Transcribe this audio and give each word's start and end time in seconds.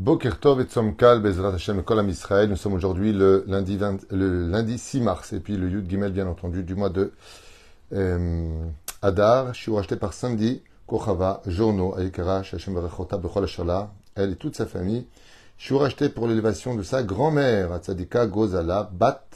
Boker 0.00 0.40
Tov 0.40 0.62
et 0.62 1.20
Bezrat 1.20 1.52
Hashem, 1.52 1.82
Kolam 1.82 2.08
Israël. 2.08 2.48
Nous 2.48 2.56
sommes 2.56 2.72
aujourd'hui 2.72 3.12
le 3.12 3.44
lundi, 3.46 3.76
20, 3.76 4.10
le 4.10 4.48
lundi 4.48 4.78
6 4.78 5.02
mars, 5.02 5.34
et 5.34 5.40
puis 5.40 5.58
le 5.58 5.68
Yud 5.68 5.90
Gimel, 5.90 6.10
bien 6.10 6.26
entendu, 6.26 6.62
du 6.62 6.74
mois 6.74 6.88
de 6.88 7.12
euh, 7.92 8.64
Adar. 9.02 9.52
Je 9.52 9.60
suis 9.60 9.70
racheté 9.70 9.96
par 9.96 10.14
Sandy, 10.14 10.62
Kochava, 10.86 11.42
Journo, 11.46 11.94
Ayekara, 11.98 12.38
Hashem 12.38 12.72
Berechota, 12.72 13.18
Bechol 13.18 13.46
elle 14.14 14.32
et 14.32 14.36
toute 14.36 14.56
sa 14.56 14.64
famille. 14.64 15.06
Je 15.58 15.66
suis 15.66 15.76
racheté 15.76 16.08
pour 16.08 16.26
l'élévation 16.26 16.74
de 16.74 16.82
sa 16.82 17.02
grand-mère, 17.02 17.70
Atzadika 17.70 18.26
Gozala, 18.26 18.88
Bat, 18.90 19.26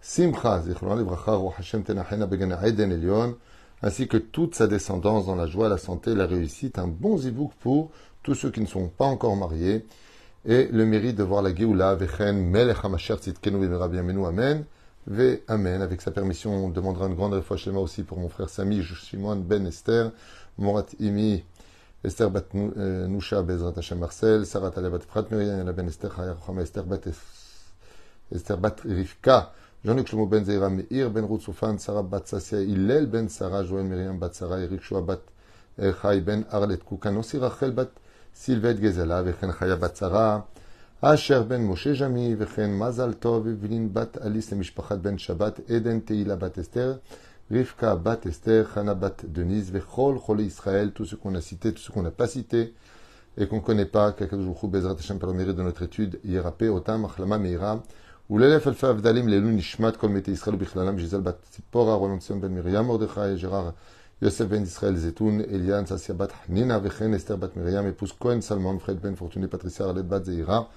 Simcha, 0.00 0.62
Zichron 0.62 0.96
Livracha, 0.96 1.32
Roh 1.32 1.52
Hashem 1.58 1.82
Tenachena, 1.82 2.24
Begana 2.24 2.66
Eden 2.66 2.92
Elion, 2.92 3.36
ainsi 3.82 4.08
que 4.08 4.16
toute 4.16 4.54
sa 4.54 4.68
descendance 4.68 5.26
dans 5.26 5.36
la 5.36 5.46
joie, 5.46 5.68
la 5.68 5.76
santé, 5.76 6.14
la 6.14 6.24
réussite. 6.24 6.78
Un 6.78 6.88
bon 6.88 7.18
zibouk 7.18 7.52
pour 7.60 7.90
tous 8.22 8.34
ceux 8.34 8.50
qui 8.50 8.60
ne 8.60 8.66
sont 8.66 8.88
pas 8.88 9.06
encore 9.06 9.36
mariés, 9.36 9.86
et 10.44 10.68
le 10.70 10.86
mérite 10.86 11.16
de 11.16 11.22
voir 11.22 11.42
la 11.42 11.54
Géoula, 11.54 11.94
Vechen, 11.94 12.38
Melech 12.38 12.78
HaMashiach, 12.82 13.18
Tzidkenu, 13.18 13.58
Bienvenu, 13.58 14.24
Amen, 14.24 14.64
Ve 15.06 15.40
Amen. 15.48 15.82
Avec 15.82 16.00
sa 16.00 16.10
permission, 16.10 16.66
on 16.66 16.68
demandera 16.68 17.06
une 17.06 17.14
grande 17.14 17.32
réfouachlema 17.32 17.80
aussi 17.80 18.02
pour 18.02 18.18
mon 18.18 18.28
frère 18.28 18.48
Sami, 18.48 18.82
Shimon 18.82 19.36
Ben 19.36 19.66
Esther, 19.66 20.12
Morat 20.58 20.86
Imi, 21.00 21.44
Esther 22.04 22.30
Bat 22.30 22.54
Nusha, 22.54 23.42
Bezrat 23.42 23.72
Hashem 23.76 23.98
Marcel, 23.98 24.46
Sarah 24.46 24.70
Taleh 24.70 24.90
Bat 24.90 25.00
Prat 25.00 25.26
Miriam, 25.30 25.58
Yana 25.58 25.72
Ben 25.72 25.88
Esther, 25.88 26.10
Rochama, 26.10 26.62
Esther 26.62 26.84
Bat 26.84 27.08
Esther 28.34 28.56
Bat 28.58 28.80
Rivka, 28.84 29.52
Jean-Luc 29.84 30.08
Shlomo 30.08 30.26
Ben 30.26 30.44
Zeira, 30.44 30.68
Meir 30.68 31.10
Ben 31.10 31.24
Routsoufan, 31.24 31.78
Sarah 31.78 32.02
Bat 32.02 32.26
Sassia, 32.26 32.60
Hillel 32.60 33.06
Ben 33.06 33.28
Sarah, 33.28 33.64
Joël 33.64 33.84
Miriam 33.84 34.18
Bat 34.18 34.34
Sarah, 34.34 34.60
Eric 34.60 34.82
Shoa 34.82 35.00
Bat 35.00 35.22
Chai 36.02 36.20
Ben 36.20 36.44
Arlet 36.50 36.78
Koukan, 36.78 37.16
aussi 37.16 37.38
Rachel 37.38 37.72
Bat 37.72 37.90
סילבט 38.37 38.75
גזלה, 38.75 39.21
וכן 39.25 39.51
חיה 39.51 39.75
בת 39.75 39.95
שרה, 39.95 40.39
אשר 41.01 41.43
בן 41.43 41.61
משה 41.61 41.93
ג'מי, 41.99 42.35
וכן 42.37 42.73
מזל 42.73 43.13
טוב, 43.13 43.43
ובלין 43.45 43.93
בת 43.93 44.17
אליס 44.25 44.53
למשפחת 44.53 44.97
בן 44.97 45.17
שבת, 45.17 45.59
עדן 45.69 45.99
תהילה 45.99 46.35
בת 46.35 46.59
אסתר, 46.59 46.95
רבקה 47.51 47.95
בת 47.95 48.27
אסתר, 48.27 48.63
חנה 48.73 48.93
בת 48.93 49.25
דניס, 49.31 49.69
וכל 49.71 50.15
חולי 50.19 50.43
ישראל, 50.43 50.91
tout 50.95 51.05
ce 51.05 51.15
qu'on 51.15 51.35
a 51.35 51.41
cité, 51.41 51.73
tout 51.73 51.81
ce 51.81 51.91
qu'on 51.91 52.03
n'a 52.03 52.11
pas 52.11 52.27
cité, 52.27 52.73
et 53.37 53.47
qu'on 53.47 53.55
ne 53.55 53.61
connaît 53.61 53.85
pas, 53.85 54.11
qu'Akadosh 54.11 54.45
Baruch 54.45 54.71
Bezrat 54.71 54.95
Hashem 54.99 55.19
par 55.19 55.29
le 55.29 55.35
mérite 55.35 55.55
de 55.55 55.63
notre 55.63 55.83
étude, 55.83 56.19
Yerape, 56.23 56.63
Otam, 56.63 57.05
Achlama, 57.05 57.37
Meira, 57.37 57.79
ולאלף 58.29 58.67
אלפי 58.67 58.87
הבדלים 58.87 59.27
לעילוי 59.27 59.51
נשמת 59.51 59.95
כל 59.95 60.09
מתי 60.09 60.31
ישראל 60.31 60.55
ובכללם 60.55 60.99
ז'יזל 60.99 61.21
בת 61.21 61.35
ציפורה, 61.49 61.95
רולון 61.95 62.19
ציון 62.19 62.41
בן 62.41 62.55
מרים 62.55 62.75
מרדכי, 62.75 63.35
ג'רר 63.41 63.69
Yosef 64.20 64.48
ben 64.48 64.64
Israël 64.64 64.96
Zetoun, 64.96 65.40
Eliane 65.48 65.86
Sassia 65.86 66.12
bat 66.12 66.30
Nina 66.48 66.80
Vechen, 66.80 67.14
Esther 67.14 67.38
bat 67.38 67.50
Myriam, 67.54 67.86
épouse 67.86 68.12
Cohen 68.12 68.40
Salman, 68.40 68.80
Fred 68.80 68.98
ben 68.98 69.14
Fortuné, 69.14 69.46
Patricia 69.46 69.84
Arlette 69.84 70.08
bat 70.08 70.24
Zeira. 70.24 70.68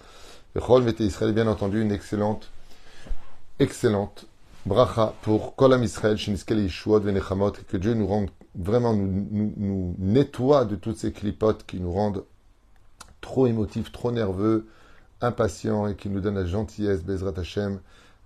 Vechol 0.54 0.84
Vete 0.84 1.00
Israël, 1.00 1.34
bien 1.34 1.48
entendu, 1.48 1.82
une 1.82 1.92
excellente, 1.92 2.52
excellente 3.58 4.28
bracha 4.68 5.16
pour 5.24 5.56
Kolam 5.56 5.82
Israël, 5.84 6.18
Shiniskel 6.18 6.60
Yeshua, 6.60 7.00
Venechamot, 7.00 7.54
et 7.54 7.64
que 7.68 7.78
Dieu 7.78 7.96
nous 7.96 8.06
rende, 8.06 8.30
vraiment 8.54 8.94
nous, 8.94 9.26
nous, 9.58 9.96
nettoie 9.98 10.66
de 10.66 10.76
toutes 10.76 10.98
ces 10.98 11.12
clipotes 11.12 11.66
qui 11.66 11.80
nous 11.80 11.92
rendent 11.92 12.24
trop 13.22 13.48
émotifs, 13.48 13.92
trop 13.92 14.12
nerveux, 14.12 14.68
impatients 15.20 15.88
et 15.88 15.96
qui 15.96 16.10
nous 16.10 16.20
donnent 16.20 16.36
la 16.36 16.46
gentillesse, 16.46 17.04
Bezrat 17.04 17.40
Hashem, 17.40 17.80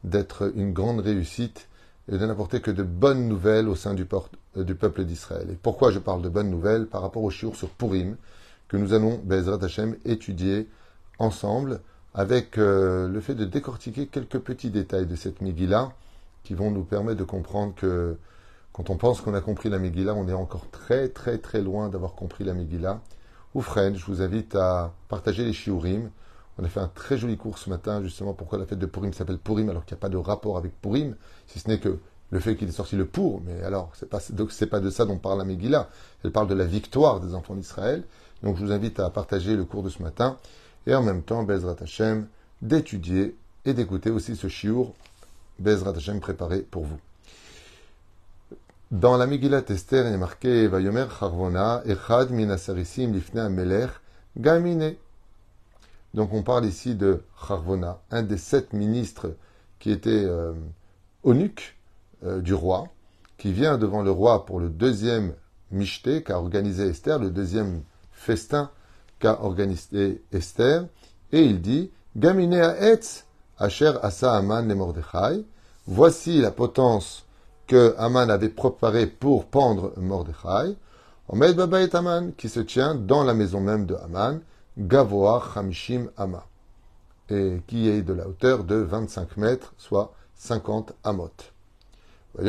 d'être 0.04 0.52
une 0.56 0.74
grande 0.74 1.00
réussite 1.00 1.70
et 2.12 2.18
de 2.18 2.26
n'apporter 2.26 2.60
que 2.60 2.72
de 2.72 2.84
bonnes 2.84 3.30
nouvelles 3.30 3.70
au 3.70 3.76
sein 3.76 3.94
du, 3.94 4.06
du 4.64 4.76
peuple 4.76 5.04
d'Israël. 5.04 5.48
Et 5.52 5.58
pourquoi 5.62 5.92
je 5.92 6.00
parle 6.00 6.22
de 6.22 6.30
bonnes 6.30 6.50
nouvelles 6.50 6.88
Par 6.88 7.02
rapport 7.02 7.24
au 7.24 7.30
shiur 7.30 7.56
sur 7.56 7.70
Purim, 7.70 8.16
que 8.68 8.78
nous 8.78 8.94
allons, 8.94 9.20
Bezrat 9.24 9.64
Hashem, 9.64 9.96
étudier 10.06 10.68
ensemble, 11.20 11.82
avec 12.14 12.58
euh, 12.58 13.08
le 13.08 13.20
fait 13.20 13.36
de 13.36 13.46
décortiquer 13.46 14.08
quelques 14.08 14.40
petits 14.40 14.70
détails 14.70 15.06
de 15.06 15.16
cette 15.16 15.42
Megillah, 15.42 15.92
qui 16.44 16.54
vont 16.54 16.72
nous 16.72 16.84
permettre 16.84 17.20
de 17.20 17.24
comprendre 17.24 17.74
que 17.76 18.18
quand 18.72 18.90
on 18.90 18.98
pense 18.98 19.22
qu'on 19.22 19.34
a 19.34 19.42
compris 19.42 19.70
la 19.70 19.80
Megillah, 19.80 20.14
on 20.14 20.28
est 20.28 20.34
encore 20.34 20.70
très 20.70 21.10
très 21.10 21.38
très 21.38 21.62
loin 21.62 21.90
d'avoir 21.90 22.14
compris 22.14 22.44
la 22.44 22.54
Megillah. 22.54 23.02
Oufren, 23.54 23.96
je 23.96 24.06
vous 24.06 24.22
invite 24.22 24.56
à 24.56 24.94
partager 25.08 25.44
les 25.44 25.54
shiurim. 25.54 26.10
On 26.58 26.64
a 26.64 26.68
fait 26.68 26.80
un 26.80 26.88
très 26.88 27.18
joli 27.18 27.38
cours 27.38 27.58
ce 27.58 27.70
matin, 27.70 28.02
justement, 28.02 28.34
pourquoi 28.34 28.58
la 28.58 28.66
fête 28.66 28.80
de 28.80 28.86
Purim 28.86 29.12
s'appelle 29.12 29.38
Purim, 29.38 29.70
alors 29.70 29.86
qu'il 29.86 29.96
n'y 29.96 30.00
a 30.00 30.02
pas 30.02 30.10
de 30.10 30.18
rapport 30.18 30.58
avec 30.58 30.80
Purim, 30.82 31.16
si 31.48 31.60
ce 31.60 31.68
n'est 31.68 31.80
que 31.80 32.00
le 32.32 32.40
fait 32.40 32.56
qu'il 32.56 32.68
est 32.68 32.74
sorti 32.74 32.96
le 32.96 33.06
pour. 33.06 33.42
Mais 33.42 33.64
alors, 33.64 33.92
c'est 33.96 34.10
pas, 34.10 34.20
pas 34.70 34.80
de 34.80 34.90
ça 34.90 35.06
dont 35.06 35.18
parle 35.18 35.40
la 35.40 35.46
Megillah. 35.46 35.90
Elle 36.24 36.32
parle 36.32 36.48
de 36.48 36.56
la 36.56 36.66
victoire 36.66 37.20
des 37.20 37.36
enfants 37.36 37.56
d'Israël. 37.56 38.04
Donc, 38.44 38.58
je 38.58 38.66
vous 38.66 38.72
invite 38.72 39.00
à 39.00 39.10
partager 39.10 39.56
le 39.56 39.66
cours 39.66 39.84
de 39.84 39.90
ce 39.90 40.02
matin. 40.02 40.38
Et 40.88 40.94
en 40.94 41.02
même 41.02 41.24
temps, 41.24 41.44
Bezrat 41.44 41.78
Hashem, 41.82 42.28
d'étudier 42.62 43.36
et 43.66 43.74
d'écouter 43.74 44.10
aussi 44.10 44.36
ce 44.36 44.48
shiur, 44.48 44.92
Bezrat 45.60 45.96
Hashem 45.96 46.20
préparé 46.20 46.60
pour 46.60 46.84
vous. 46.84 47.00
Dans 48.92 49.18
la 49.18 49.26
Megillah 49.26 49.64
Esther, 49.68 50.08
il 50.08 50.14
est 50.14 50.18
marqué 50.18 50.68
Vayomer 50.68 51.08
Charvona, 51.20 51.82
Echad 51.86 52.30
Minasarisim 52.30 53.12
Lifne 53.14 53.40
Amelech, 53.40 53.90
Gamine. 54.38 54.96
Donc 56.14 56.34
on 56.34 56.44
parle 56.44 56.66
ici 56.66 56.96
de 56.96 57.24
Charvona, 57.48 58.00
un 58.12 58.22
des 58.22 58.38
sept 58.38 58.74
ministres 58.74 59.36
qui 59.80 59.92
était 59.92 60.24
euh, 60.24 60.54
eunuque 61.26 61.75
euh, 62.26 62.42
du 62.42 62.54
roi, 62.54 62.88
qui 63.38 63.52
vient 63.52 63.78
devant 63.78 64.02
le 64.02 64.12
roi 64.12 64.46
pour 64.46 64.60
le 64.60 64.70
deuxième 64.70 65.34
michté 65.72 66.24
qu'a 66.24 66.38
organisé 66.38 66.88
Esther, 66.88 67.20
le 67.20 67.30
deuxième 67.30 67.84
festin 68.12 68.70
qu'a 69.20 69.42
organisé 69.42 70.24
Esther, 70.32 70.86
et 71.32 71.42
il 71.42 71.62
dit 71.62 71.92
Gamine 72.16 72.54
Etz, 72.54 73.26
Asher 73.58 73.94
Asa 74.02 74.34
Aman 74.34 74.68
le 74.68 74.76
Mordechai, 74.76 75.46
voici 75.88 76.42
la 76.42 76.52
potence 76.52 77.26
que 77.68 77.96
Aman 77.98 78.30
avait 78.30 78.50
préparée 78.50 79.08
pour 79.08 79.46
pendre 79.46 79.94
Mordechai, 79.98 80.76
Omed 81.28 81.56
Baba 81.56 81.82
et 81.82 81.96
Aman, 81.96 82.32
qui 82.38 82.50
se 82.50 82.60
tient 82.60 82.96
dans 82.96 83.24
la 83.24 83.34
maison 83.34 83.60
même 83.60 83.86
de 83.86 83.96
Aman, 83.96 84.40
Gavoa 84.78 85.44
Hamishim 85.56 86.10
Ama, 86.18 86.46
et 87.30 87.62
qui 87.68 87.90
est 87.90 88.02
de 88.02 88.14
la 88.14 88.28
hauteur 88.28 88.64
de 88.64 88.76
25 88.76 89.38
mètres, 89.38 89.74
soit 89.78 90.14
50 90.36 90.94
amot. 91.04 91.32
Et 92.38 92.44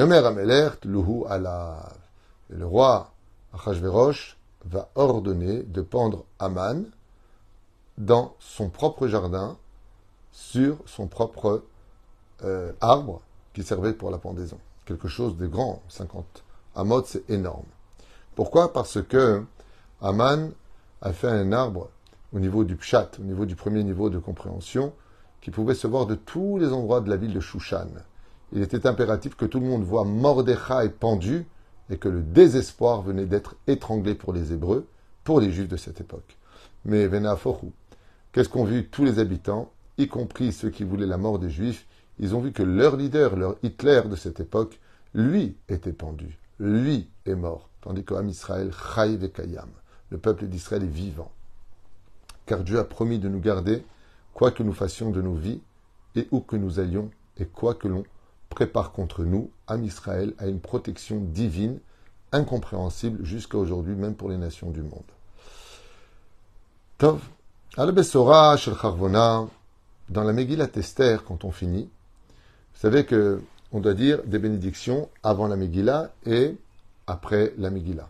le 2.48 2.66
roi 2.66 3.12
Achashverosh 3.52 4.36
va 4.64 4.90
ordonner 4.94 5.62
de 5.62 5.80
pendre 5.80 6.24
Aman 6.38 6.84
dans 7.98 8.34
son 8.40 8.68
propre 8.68 9.06
jardin, 9.06 9.56
sur 10.32 10.76
son 10.86 11.06
propre 11.06 11.62
euh, 12.44 12.72
arbre 12.80 13.22
qui 13.54 13.62
servait 13.62 13.92
pour 13.94 14.10
la 14.10 14.18
pendaison. 14.18 14.58
Quelque 14.84 15.08
chose 15.08 15.36
de 15.36 15.46
grand, 15.46 15.82
50 15.88 16.44
amot, 16.74 17.04
c'est 17.04 17.30
énorme. 17.30 17.64
Pourquoi? 18.34 18.72
Parce 18.72 19.00
que 19.02 19.42
Aman 20.02 20.50
a 21.00 21.12
fait 21.12 21.28
un 21.28 21.52
arbre 21.52 21.88
au 22.32 22.40
niveau 22.40 22.64
du 22.64 22.76
pshat, 22.76 23.12
au 23.18 23.22
niveau 23.22 23.46
du 23.46 23.56
premier 23.56 23.82
niveau 23.82 24.10
de 24.10 24.18
compréhension, 24.18 24.92
qui 25.40 25.50
pouvait 25.50 25.74
se 25.74 25.86
voir 25.86 26.06
de 26.06 26.16
tous 26.16 26.58
les 26.58 26.72
endroits 26.72 27.00
de 27.00 27.08
la 27.08 27.16
ville 27.16 27.32
de 27.32 27.40
Shushan. 27.40 27.88
Il 28.52 28.62
était 28.62 28.86
impératif 28.86 29.34
que 29.34 29.44
tout 29.44 29.60
le 29.60 29.66
monde 29.66 29.82
voit 29.82 30.04
Mordechai 30.04 30.88
pendu 30.88 31.46
et 31.90 31.98
que 31.98 32.08
le 32.08 32.22
désespoir 32.22 33.02
venait 33.02 33.26
d'être 33.26 33.56
étranglé 33.66 34.14
pour 34.14 34.32
les 34.32 34.52
Hébreux, 34.52 34.86
pour 35.24 35.40
les 35.40 35.52
Juifs 35.52 35.68
de 35.68 35.76
cette 35.76 36.00
époque. 36.00 36.36
Mais 36.84 37.06
Venaforu, 37.06 37.68
qu'est-ce 38.32 38.48
qu'ont 38.48 38.64
vu 38.64 38.88
tous 38.88 39.04
les 39.04 39.18
habitants, 39.18 39.70
y 39.98 40.08
compris 40.08 40.52
ceux 40.52 40.70
qui 40.70 40.84
voulaient 40.84 41.06
la 41.06 41.16
mort 41.16 41.38
des 41.38 41.50
Juifs? 41.50 41.86
Ils 42.18 42.34
ont 42.34 42.40
vu 42.40 42.52
que 42.52 42.62
leur 42.62 42.96
leader, 42.96 43.36
leur 43.36 43.56
Hitler 43.62 44.02
de 44.08 44.16
cette 44.16 44.40
époque, 44.40 44.80
lui 45.14 45.56
était 45.68 45.92
pendu, 45.92 46.38
lui 46.60 47.08
est 47.24 47.34
mort, 47.34 47.68
tandis 47.80 48.04
qu'Am 48.04 48.28
Israël, 48.28 48.70
Vekayam, 48.96 49.68
le 50.10 50.18
peuple 50.18 50.46
d'Israël 50.46 50.84
est 50.84 50.86
vivant. 50.86 51.32
Car 52.46 52.62
Dieu 52.62 52.78
a 52.78 52.84
promis 52.84 53.18
de 53.18 53.28
nous 53.28 53.40
garder, 53.40 53.84
quoi 54.34 54.50
que 54.50 54.62
nous 54.62 54.72
fassions 54.72 55.10
de 55.10 55.20
nos 55.20 55.34
vies, 55.34 55.60
et 56.14 56.28
où 56.30 56.40
que 56.40 56.56
nous 56.56 56.78
allions, 56.78 57.10
et 57.38 57.46
quoi 57.46 57.74
que 57.74 57.88
l'on 57.88 58.04
prépare 58.56 58.90
contre 58.90 59.22
nous, 59.22 59.50
Am 59.66 59.84
Israël 59.84 60.32
a 60.38 60.46
une 60.46 60.60
protection 60.60 61.20
divine, 61.20 61.78
incompréhensible 62.32 63.22
jusqu'à 63.22 63.58
aujourd'hui, 63.58 63.94
même 63.94 64.14
pour 64.14 64.30
les 64.30 64.38
nations 64.38 64.70
du 64.70 64.80
monde. 64.80 65.10
Tov, 66.96 67.20
al 67.76 67.94
shel 68.56 68.74
Charvona, 68.80 69.46
dans 70.08 70.24
la 70.24 70.32
Megillat 70.32 70.70
Esther, 70.74 71.22
quand 71.22 71.44
on 71.44 71.50
finit, 71.50 71.90
vous 72.72 72.80
savez 72.80 73.04
que 73.04 73.42
on 73.72 73.80
doit 73.80 73.92
dire 73.92 74.22
des 74.24 74.38
bénédictions 74.38 75.10
avant 75.22 75.48
la 75.48 75.56
Megillah 75.56 76.10
et 76.24 76.56
après 77.06 77.52
la 77.58 77.68
Megillah. 77.68 78.08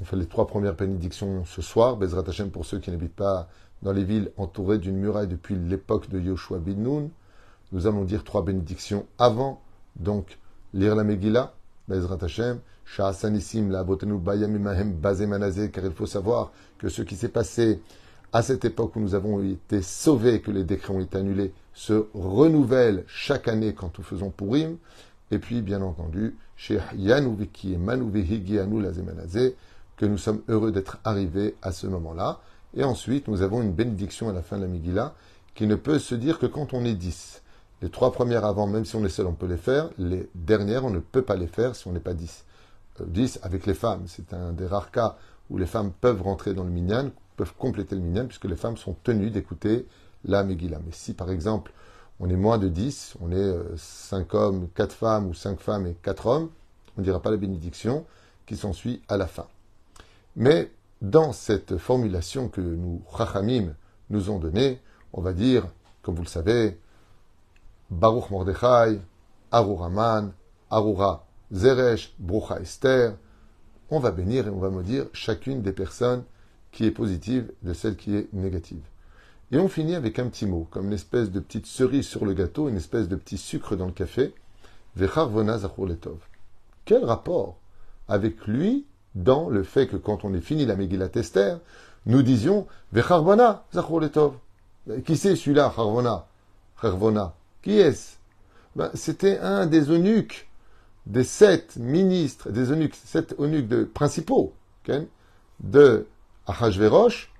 On 0.00 0.04
fait 0.04 0.16
les 0.16 0.26
trois 0.26 0.48
premières 0.48 0.74
bénédictions 0.74 1.44
ce 1.44 1.62
soir. 1.62 1.96
Bezrat 1.96 2.24
Hashem 2.26 2.50
pour 2.50 2.66
ceux 2.66 2.80
qui 2.80 2.90
n'habitent 2.90 3.14
pas 3.14 3.48
dans 3.82 3.92
les 3.92 4.02
villes 4.02 4.32
entourées 4.38 4.78
d'une 4.78 4.96
muraille 4.96 5.28
depuis 5.28 5.54
l'époque 5.54 6.08
de 6.08 6.18
Yoshua 6.18 6.58
bin. 6.58 7.10
Nous 7.72 7.86
allons 7.86 8.04
dire 8.04 8.24
trois 8.24 8.44
bénédictions 8.44 9.06
avant, 9.18 9.60
donc 9.96 10.38
lire 10.74 10.94
la 10.94 11.04
Megillah, 11.04 11.54
Bezrat 11.88 12.18
Hashem, 12.22 12.60
Sha'asanissim, 12.84 13.70
la 13.70 13.84
Botenu 13.84 14.18
Bayamimahem 14.18 14.92
Bazemanazé, 14.92 15.70
car 15.70 15.84
il 15.84 15.92
faut 15.92 16.06
savoir 16.06 16.52
que 16.78 16.88
ce 16.88 17.02
qui 17.02 17.16
s'est 17.16 17.28
passé 17.28 17.80
à 18.32 18.42
cette 18.42 18.64
époque 18.64 18.96
où 18.96 19.00
nous 19.00 19.14
avons 19.14 19.42
été 19.42 19.82
sauvés, 19.82 20.40
que 20.40 20.50
les 20.50 20.64
décrets 20.64 20.92
ont 20.92 21.00
été 21.00 21.18
annulés, 21.18 21.52
se 21.72 22.06
renouvelle 22.14 23.04
chaque 23.06 23.48
année 23.48 23.74
quand 23.74 23.96
nous 23.98 24.04
faisons 24.04 24.30
Purim. 24.30 24.76
Et 25.30 25.38
puis, 25.38 25.62
bien 25.62 25.82
entendu, 25.82 26.36
chez 26.56 26.80
Yanuviki 26.96 27.74
et 27.74 28.82
Lazemanazé, 28.82 29.56
que 29.96 30.06
nous 30.06 30.18
sommes 30.18 30.42
heureux 30.48 30.72
d'être 30.72 30.98
arrivés 31.04 31.54
à 31.62 31.72
ce 31.72 31.86
moment-là. 31.86 32.40
Et 32.76 32.84
ensuite, 32.84 33.28
nous 33.28 33.42
avons 33.42 33.62
une 33.62 33.72
bénédiction 33.72 34.28
à 34.28 34.32
la 34.32 34.42
fin 34.42 34.56
de 34.56 34.62
la 34.62 34.68
Megillah 34.68 35.14
qui 35.54 35.66
ne 35.66 35.74
peut 35.74 35.98
se 35.98 36.14
dire 36.14 36.38
que 36.38 36.46
quand 36.46 36.72
on 36.72 36.84
est 36.84 36.94
dix. 36.94 37.42
Les 37.82 37.88
trois 37.88 38.12
premières 38.12 38.44
avant, 38.44 38.66
même 38.66 38.84
si 38.84 38.96
on 38.96 39.04
est 39.04 39.10
seul, 39.10 39.26
on 39.26 39.32
peut 39.34 39.46
les 39.46 39.56
faire. 39.56 39.90
Les 39.98 40.28
dernières, 40.34 40.84
on 40.84 40.90
ne 40.90 40.98
peut 40.98 41.22
pas 41.22 41.36
les 41.36 41.46
faire 41.46 41.74
si 41.74 41.86
on 41.88 41.92
n'est 41.92 42.00
pas 42.00 42.14
dix. 42.14 42.44
Euh, 43.00 43.04
dix 43.06 43.38
avec 43.42 43.66
les 43.66 43.74
femmes. 43.74 44.04
C'est 44.06 44.34
un 44.34 44.52
des 44.52 44.66
rares 44.66 44.90
cas 44.90 45.16
où 45.48 45.58
les 45.58 45.66
femmes 45.66 45.92
peuvent 45.92 46.22
rentrer 46.22 46.54
dans 46.54 46.64
le 46.64 46.70
minyan, 46.70 47.10
peuvent 47.36 47.54
compléter 47.58 47.94
le 47.94 48.02
minyan, 48.02 48.26
puisque 48.26 48.44
les 48.44 48.56
femmes 48.56 48.76
sont 48.76 48.94
tenues 49.02 49.30
d'écouter 49.30 49.86
la 50.24 50.44
Megillah. 50.44 50.80
Mais 50.84 50.92
si, 50.92 51.14
par 51.14 51.30
exemple, 51.30 51.72
on 52.20 52.28
est 52.28 52.36
moins 52.36 52.58
de 52.58 52.68
dix, 52.68 53.14
on 53.20 53.32
est 53.32 53.34
euh, 53.34 53.64
cinq 53.76 54.34
hommes, 54.34 54.68
quatre 54.74 54.92
femmes, 54.92 55.28
ou 55.28 55.34
cinq 55.34 55.58
femmes 55.60 55.86
et 55.86 55.94
quatre 56.02 56.26
hommes, 56.26 56.50
on 56.96 57.00
ne 57.00 57.04
dira 57.04 57.20
pas 57.20 57.30
la 57.30 57.38
bénédiction 57.38 58.04
qui 58.46 58.56
s'ensuit 58.56 59.00
à 59.08 59.16
la 59.16 59.26
fin. 59.26 59.46
Mais 60.36 60.70
dans 61.00 61.32
cette 61.32 61.78
formulation 61.78 62.48
que 62.48 62.60
nous, 62.60 63.02
Chachamim, 63.16 63.74
nous 64.10 64.28
ont 64.28 64.38
donnée, 64.38 64.80
on 65.12 65.22
va 65.22 65.32
dire, 65.32 65.66
comme 66.02 66.14
vous 66.14 66.22
le 66.22 66.28
savez, 66.28 66.78
Baruch 67.90 68.30
Mordechai, 68.30 69.00
Arura 69.50 69.88
Man, 69.88 70.32
Arura 70.70 71.26
Zeresh, 71.52 72.14
Brucha 72.18 72.60
Esther. 72.60 73.16
On 73.90 73.98
va 73.98 74.12
bénir 74.12 74.46
et 74.46 74.50
on 74.50 74.58
va 74.58 74.70
maudire 74.70 75.06
chacune 75.12 75.62
des 75.62 75.72
personnes 75.72 76.22
qui 76.70 76.84
est 76.86 76.92
positive 76.92 77.50
de 77.62 77.72
celle 77.72 77.96
qui 77.96 78.14
est 78.14 78.32
négative. 78.32 78.82
Et 79.50 79.58
on 79.58 79.68
finit 79.68 79.96
avec 79.96 80.20
un 80.20 80.28
petit 80.28 80.46
mot, 80.46 80.68
comme 80.70 80.86
une 80.86 80.92
espèce 80.92 81.32
de 81.32 81.40
petite 81.40 81.66
cerise 81.66 82.06
sur 82.06 82.24
le 82.24 82.32
gâteau, 82.32 82.68
une 82.68 82.76
espèce 82.76 83.08
de 83.08 83.16
petit 83.16 83.38
sucre 83.38 83.74
dans 83.74 83.86
le 83.86 83.92
café. 83.92 84.32
Vecharvona 84.94 85.56
Letov. 85.56 86.18
Quel 86.84 87.04
rapport 87.04 87.56
avec 88.08 88.46
lui 88.46 88.86
dans 89.16 89.48
le 89.48 89.64
fait 89.64 89.88
que 89.88 89.96
quand 89.96 90.24
on 90.24 90.34
est 90.34 90.40
fini 90.40 90.66
la 90.66 90.76
Megillat 90.76 91.10
Esther, 91.14 91.58
nous 92.06 92.22
disions 92.22 92.68
Vecharvona 92.92 93.64
Letov. 93.72 94.34
Qui 95.04 95.16
c'est 95.16 95.34
celui-là, 95.34 95.72
Harvona 95.76 96.26
Harvona 96.80 97.34
Qui 97.62 97.78
est-ce? 97.78 98.16
Ben, 98.76 98.90
C'était 98.94 99.38
un 99.38 99.66
des 99.66 99.90
eunuques, 99.90 100.48
des 101.06 101.24
sept 101.24 101.76
ministres, 101.76 102.50
des 102.50 102.70
eunuques, 102.70 102.94
sept 102.94 103.34
eunuques 103.38 103.68
de, 103.68 103.84
principaux 103.84 104.54
de 105.60 106.06
Achashverosh. 106.46 107.32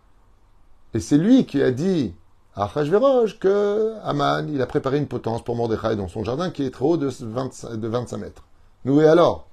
Et 0.95 1.01
c'est 1.01 1.19
lui 1.19 1.47
qui 1.47 1.63
a 1.63 1.71
dit 1.71 2.15
à 2.55 2.65
Achashverosh 2.65 3.39
que 3.39 3.95
Aman, 4.03 4.49
il 4.49 4.61
a 4.61 4.67
préparé 4.67 4.99
une 4.99 5.07
potence 5.07 5.43
pour 5.43 5.57
Mordechai 5.57 5.97
dans 5.97 6.09
son 6.09 6.25
jardin 6.25 6.51
qui 6.51 6.65
est 6.65 6.71
trop 6.71 6.95
haut 6.95 6.97
de 6.97 7.09
25, 7.09 7.77
de 7.77 7.89
25 7.89 8.17
mètres. 8.19 8.45
Nous 8.85 9.01
et 9.01 9.07
alors? 9.07 9.47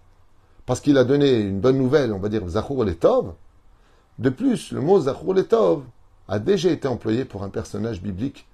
Parce 0.66 0.82
qu'il 0.82 0.98
a 0.98 1.04
donné 1.04 1.40
une 1.40 1.60
bonne 1.60 1.78
nouvelle, 1.78 2.12
on 2.12 2.20
va 2.20 2.30
dire 2.30 2.48
Zachur 2.48 2.84
Letov. 2.84 3.34
De 4.20 4.30
plus, 4.30 4.72
le 4.72 4.82
mot 4.82 5.00
Zachur 5.00 5.34
Letov 5.34 5.84
a 6.28 6.40
déjà 6.40 6.70
été 6.70 6.88
employé 6.88 7.24
pour 7.24 7.44
un 7.44 7.50
personnage 7.50 8.02
biblique 8.02 8.48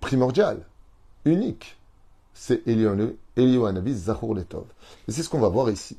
primordial, 0.00 0.64
unique. 1.24 1.76
C'est 2.34 2.62
Elioanavi 2.66 3.94
Zachur 3.94 4.34
Letov. 4.34 4.66
Et 5.08 5.12
c'est 5.12 5.22
ce 5.22 5.28
qu'on 5.28 5.40
va 5.40 5.48
voir 5.48 5.70
ici. 5.70 5.96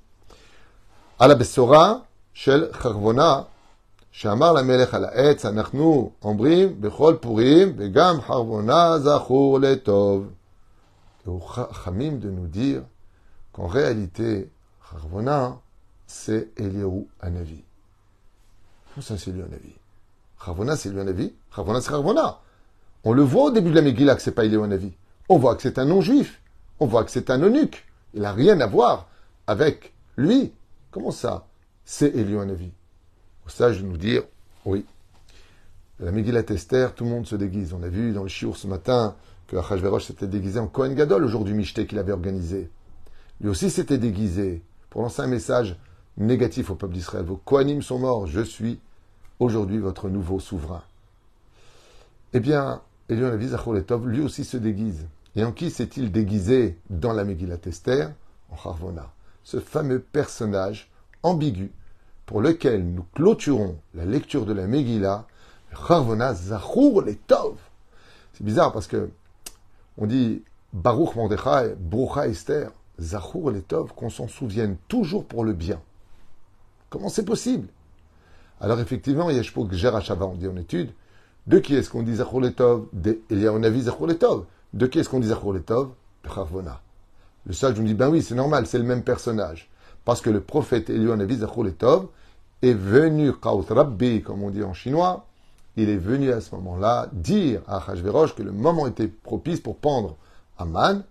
À 1.20 1.28
la 1.28 1.36
Bessora, 1.36 2.06
Shel 2.34 2.70
Charvona, 2.82 3.48
שאמר 4.12 4.54
למלך 4.54 4.94
על 4.94 5.06
העץ, 5.06 5.46
אנחנו 5.46 6.12
אומרים 6.24 6.82
בכל 6.82 7.16
פורים, 7.22 7.74
וגם 7.78 8.22
חרבונה 8.22 9.00
זכור 9.00 9.60
לטוב. 9.60 10.32
Chamim 11.28 12.20
de 12.20 12.30
nous 12.30 12.48
dire 12.48 12.84
qu'en 13.52 13.68
réalité, 13.68 14.50
Charvona, 14.90 15.60
c'est 16.08 16.52
Eliyahu 16.58 17.06
Anavi. 17.20 17.64
Comment 18.94 19.06
ça, 19.06 19.18
c'est 19.18 19.32
Eliyahu 19.32 19.48
Anavi 19.48 19.74
Ravona, 20.40 20.76
c'est 20.76 20.90
lui 20.90 21.02
un 21.02 21.08
avis. 21.08 21.34
Ravona, 21.52 21.82
c'est 21.82 21.92
Ravona. 21.92 22.40
On 23.05 23.13
le 23.13 23.23
voit 23.23 23.45
au 23.45 23.51
début 23.51 23.71
de 23.71 23.75
la 23.75 23.83
Megillah 23.83 24.15
que 24.15 24.23
c'est 24.23 24.33
pas 24.33 24.43
avis. 24.43 24.93
On 25.29 25.39
voit 25.39 25.57
que 25.57 25.63
c'est 25.63 25.79
un 25.79 25.85
non-juif. 25.85 26.41
On 26.79 26.87
voit 26.87 27.05
que 27.05 27.11
c'est 27.11 27.31
un 27.31 27.39
eunuque. 27.41 27.85
Il 28.15 28.23
n'a 28.23 28.33
rien 28.33 28.61
à 28.61 28.67
voir 28.67 29.09
avec 29.47 29.93
lui. 30.17 30.53
Comment 30.91 31.11
ça 31.11 31.47
C'est 31.85 32.13
Au 32.15 33.49
sage 33.49 33.81
de 33.81 33.87
nous 33.87 33.97
dire, 33.97 34.23
oui. 34.65 34.85
La 35.99 36.13
Megillah 36.13 36.43
Tester, 36.43 36.89
tout 36.95 37.05
le 37.05 37.11
monde 37.11 37.27
se 37.27 37.37
déguise. 37.37 37.73
On 37.73 37.83
a 37.83 37.89
vu 37.89 38.13
dans 38.13 38.23
le 38.23 38.29
Shiur 38.29 38.57
ce 38.57 38.67
matin 38.67 39.15
que 39.47 39.57
Achashverosh 39.57 40.07
s'était 40.07 40.27
déguisé 40.27 40.59
en 40.59 40.67
Kohen 40.67 40.95
Gadol 40.95 41.25
aujourd'hui 41.25 41.55
Mishté 41.55 41.87
qu'il 41.87 41.99
avait 41.99 42.13
organisé. 42.13 42.71
Lui 43.41 43.49
aussi 43.49 43.71
s'était 43.71 43.99
déguisé 43.99 44.63
pour 44.91 45.03
lancer 45.03 45.23
un 45.23 45.27
message 45.27 45.77
négatif 46.17 46.71
au 46.71 46.75
peuple 46.75 46.95
d'Israël. 46.95 47.25
Vos 47.25 47.37
Kohanim 47.37 47.83
sont 47.83 47.99
morts, 47.99 48.27
je 48.27 48.41
suis 48.41 48.79
aujourd'hui 49.41 49.79
votre 49.79 50.09
nouveau 50.09 50.41
souverain. 50.41 50.83
Eh 52.33 52.41
bien, 52.41 52.81
Elion 53.13 53.73
Letov, 53.73 54.09
lui 54.09 54.21
aussi 54.21 54.45
se 54.45 54.57
déguise. 54.57 55.07
Et 55.37 55.45
en 55.45 55.53
qui 55.53 55.71
s'est-il 55.71 56.13
déguisé 56.13 56.79
dans 56.91 57.13
la 57.13 57.25
Megillat 57.25 57.59
Esther? 57.67 58.13
En 58.51 58.69
Harvona, 58.69 59.13
ce 59.45 59.61
fameux 59.61 60.01
personnage 60.01 60.91
ambigu 61.23 61.73
pour 62.27 62.43
lequel 62.43 62.85
nous 62.85 63.05
clôturons 63.15 63.79
la 63.95 64.05
lecture 64.05 64.45
de 64.45 64.53
la 64.53 64.67
Megillah, 64.67 65.27
Harvona 65.89 66.35
Zachur 66.35 67.03
Letov. 67.03 67.57
C'est 68.35 68.45
bizarre 68.45 68.73
parce 68.73 68.87
que 68.87 69.11
on 69.97 70.07
dit 70.07 70.43
Baruch 70.73 71.15
Mordechai, 71.17 71.75
Brucha 71.79 72.29
Esther, 72.29 72.71
Zachur 73.01 73.51
Letov, 73.51 73.93
qu'on 73.95 74.11
s'en 74.11 74.29
souvienne 74.29 74.77
toujours 74.89 75.25
pour 75.25 75.45
le 75.45 75.53
bien. 75.53 75.81
Comment 76.91 77.09
c'est 77.09 77.25
possible? 77.25 77.69
Alors 78.61 78.81
effectivement, 78.81 79.31
Yeshpo 79.31 79.69
Gjerachava, 79.71 80.27
on 80.27 80.35
dit 80.35 80.47
en 80.47 80.57
étude, 80.57 80.93
de 81.47 81.59
qui 81.59 81.75
est-ce 81.75 81.91
qu'on 81.91 82.03
dit 82.03 82.17
Zachor 82.17 82.41
Letov 82.41 82.87
Il 83.31 83.41
y 83.41 83.47
a 83.47 83.53
un 83.53 83.63
avis 83.63 83.83
Zachor 83.83 84.07
Letov. 84.07 84.45
De 84.73 84.87
qui 84.87 84.99
est-ce 84.99 85.09
qu'on 85.09 85.21
dit 85.21 85.29
Zachor 85.29 85.53
Letov 85.53 85.91
Harvona. 86.25 86.81
Le 87.47 87.53
sage 87.53 87.79
nous 87.79 87.87
dit, 87.87 87.95
ben 87.95 88.09
oui, 88.09 88.23
c'est 88.23 88.35
normal, 88.35 88.67
c'est 88.67 88.79
le 88.79 88.85
même 88.85 89.03
personnage. 89.03 89.69
Parce 90.05 90.21
que 90.21 90.31
le 90.31 90.41
prophète 90.41 90.89
Eliyahu 90.91 91.35
Zachor 91.35 91.65
Letov 91.65 92.07
est 92.63 92.75
venu, 92.75 93.33
comme 93.33 94.43
on 94.43 94.51
dit 94.51 94.63
en 94.63 94.73
chinois, 94.73 95.27
il 95.77 95.89
est 95.89 95.97
venu 95.97 96.33
à 96.33 96.41
ce 96.41 96.55
moment-là 96.55 97.09
dire 97.13 97.63
à 97.67 97.79
Hachverosh 97.79 98.35
que 98.35 98.43
le 98.43 98.53
moment 98.53 98.87
était 98.87 99.09
propice 99.09 99.61
pour 99.61 99.77
pendre 99.77 100.17
Aman, 100.59 101.03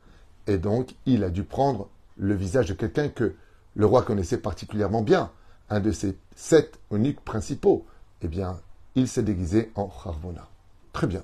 et 0.48 0.58
donc 0.58 0.96
il 1.06 1.24
a 1.24 1.30
dû 1.30 1.44
prendre 1.44 1.90
le 2.18 2.36
visage 2.36 2.68
de 2.68 2.74
quelqu'un 2.74 3.10
que 3.10 3.34
le 3.76 3.86
roi 3.86 4.04
connaissait 4.04 4.38
particulièrement 4.38 5.02
bien 5.02 5.32
un 5.70 5.80
de 5.80 5.92
ses 5.92 6.18
sept 6.36 6.80
eunuques 6.92 7.22
principaux, 7.22 7.86
eh 8.22 8.28
bien, 8.28 8.60
il 8.96 9.08
s'est 9.08 9.24
déguisé 9.24 9.72
en 9.76 9.90
Harvona. 10.06 10.48
Très 10.94 11.08
bien. 11.08 11.24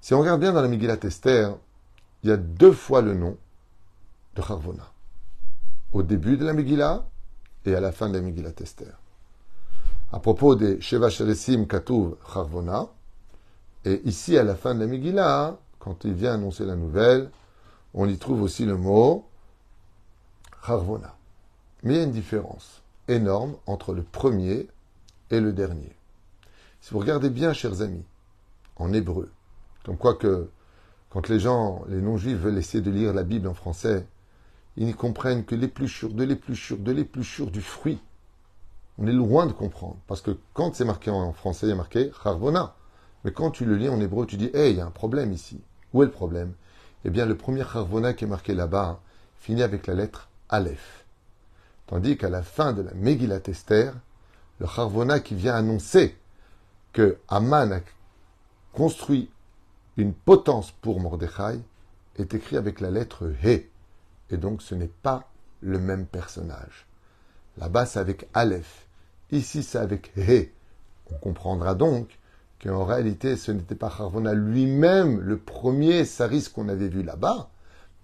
Si 0.00 0.12
on 0.14 0.20
regarde 0.20 0.40
bien 0.40 0.52
dans 0.52 0.60
la 0.60 0.68
Megillat 0.68 0.98
Esther, 1.02 1.56
il 2.22 2.30
y 2.30 2.32
a 2.32 2.36
deux 2.36 2.72
fois 2.72 3.00
le 3.00 3.14
nom 3.14 3.36
de 4.34 4.42
Harvona. 4.42 4.92
Au 5.92 6.02
début 6.02 6.36
de 6.36 6.44
la 6.44 6.52
Megillah 6.52 7.06
et 7.64 7.74
à 7.74 7.80
la 7.80 7.92
fin 7.92 8.08
de 8.08 8.14
la 8.14 8.20
Megillat 8.20 8.52
Esther. 8.60 8.98
À 10.12 10.20
propos 10.20 10.54
des 10.54 10.80
Sheva 10.80 11.10
Sheresim 11.10 11.66
Katuv 11.66 12.16
Harvona, 12.34 12.86
et 13.84 14.00
ici 14.04 14.36
à 14.38 14.42
la 14.42 14.54
fin 14.54 14.74
de 14.74 14.80
la 14.80 14.86
Megillah, 14.86 15.56
quand 15.78 16.04
il 16.04 16.14
vient 16.14 16.34
annoncer 16.34 16.64
la 16.64 16.76
nouvelle, 16.76 17.30
on 17.94 18.08
y 18.08 18.18
trouve 18.18 18.42
aussi 18.42 18.64
le 18.64 18.76
mot 18.76 19.26
Harvona. 20.62 21.14
Mais 21.82 21.94
il 21.94 21.96
y 21.96 22.00
a 22.00 22.04
une 22.04 22.12
différence 22.12 22.82
énorme 23.08 23.56
entre 23.66 23.92
le 23.92 24.02
premier 24.02 24.68
et 25.30 25.40
le 25.40 25.52
dernier. 25.52 25.94
Si 26.84 26.92
vous 26.92 27.00
regardez 27.00 27.30
bien, 27.30 27.54
chers 27.54 27.80
amis, 27.80 28.04
en 28.76 28.92
hébreu, 28.92 29.32
comme 29.86 29.96
quoi 29.96 30.16
que 30.16 30.50
quand 31.08 31.30
les 31.30 31.40
gens, 31.40 31.82
les 31.88 32.02
non-juifs 32.02 32.36
veulent 32.36 32.58
essayer 32.58 32.82
de 32.82 32.90
lire 32.90 33.14
la 33.14 33.22
Bible 33.22 33.48
en 33.48 33.54
français, 33.54 34.06
ils 34.76 34.84
n'y 34.84 34.92
comprennent 34.92 35.46
que 35.46 35.54
l'épluchure, 35.54 36.12
de 36.12 36.24
l'épluchure, 36.24 36.76
de 36.76 36.92
l'épluchure 36.92 37.50
du 37.50 37.62
fruit. 37.62 38.02
On 38.98 39.06
est 39.06 39.14
loin 39.14 39.46
de 39.46 39.52
comprendre. 39.52 39.96
Parce 40.06 40.20
que 40.20 40.36
quand 40.52 40.74
c'est 40.74 40.84
marqué 40.84 41.10
en 41.10 41.32
français, 41.32 41.68
il 41.68 41.72
a 41.72 41.74
marqué 41.74 42.10
Harvona. 42.22 42.76
Mais 43.24 43.32
quand 43.32 43.50
tu 43.50 43.64
le 43.64 43.76
lis 43.76 43.88
en 43.88 43.98
hébreu, 43.98 44.26
tu 44.26 44.36
dis, 44.36 44.50
hé, 44.52 44.68
il 44.68 44.76
y 44.76 44.80
a 44.82 44.86
un 44.86 44.90
problème 44.90 45.32
ici. 45.32 45.62
Où 45.94 46.02
est 46.02 46.06
le 46.06 46.12
problème? 46.12 46.52
Eh 47.06 47.08
bien, 47.08 47.24
le 47.24 47.34
premier 47.34 47.62
Harvona 47.62 48.12
qui 48.12 48.24
est 48.24 48.28
marqué 48.28 48.52
là-bas 48.52 49.00
finit 49.38 49.62
avec 49.62 49.86
la 49.86 49.94
lettre 49.94 50.28
Aleph. 50.50 51.06
Tandis 51.86 52.18
qu'à 52.18 52.28
la 52.28 52.42
fin 52.42 52.74
de 52.74 52.82
la 52.82 52.92
Megillat 52.92 53.40
Esther, 53.46 53.94
le 54.58 54.66
Harvona 54.66 55.20
qui 55.20 55.34
vient 55.34 55.54
annoncer 55.54 56.18
que 56.94 57.18
Aman 57.28 57.72
a 57.72 57.80
construit 58.72 59.28
une 59.98 60.14
potence 60.14 60.70
pour 60.70 61.00
Mordechai 61.00 61.60
est 62.16 62.32
écrit 62.32 62.56
avec 62.56 62.80
la 62.80 62.90
lettre 62.90 63.30
He. 63.44 63.68
Et 64.30 64.38
donc 64.38 64.62
ce 64.62 64.74
n'est 64.74 64.90
pas 65.02 65.28
le 65.60 65.78
même 65.78 66.06
personnage. 66.06 66.86
Là-bas 67.58 67.84
c'est 67.84 67.98
avec 67.98 68.28
Aleph. 68.32 68.86
Ici 69.30 69.62
c'est 69.62 69.78
avec 69.78 70.12
He. 70.16 70.52
On 71.10 71.16
comprendra 71.16 71.74
donc 71.74 72.18
qu'en 72.62 72.84
réalité, 72.84 73.36
ce 73.36 73.52
n'était 73.52 73.74
pas 73.74 73.88
Harvona 73.88 74.32
lui-même 74.32 75.20
le 75.20 75.36
premier 75.36 76.04
saris 76.04 76.48
qu'on 76.54 76.68
avait 76.68 76.88
vu 76.88 77.02
là-bas, 77.02 77.50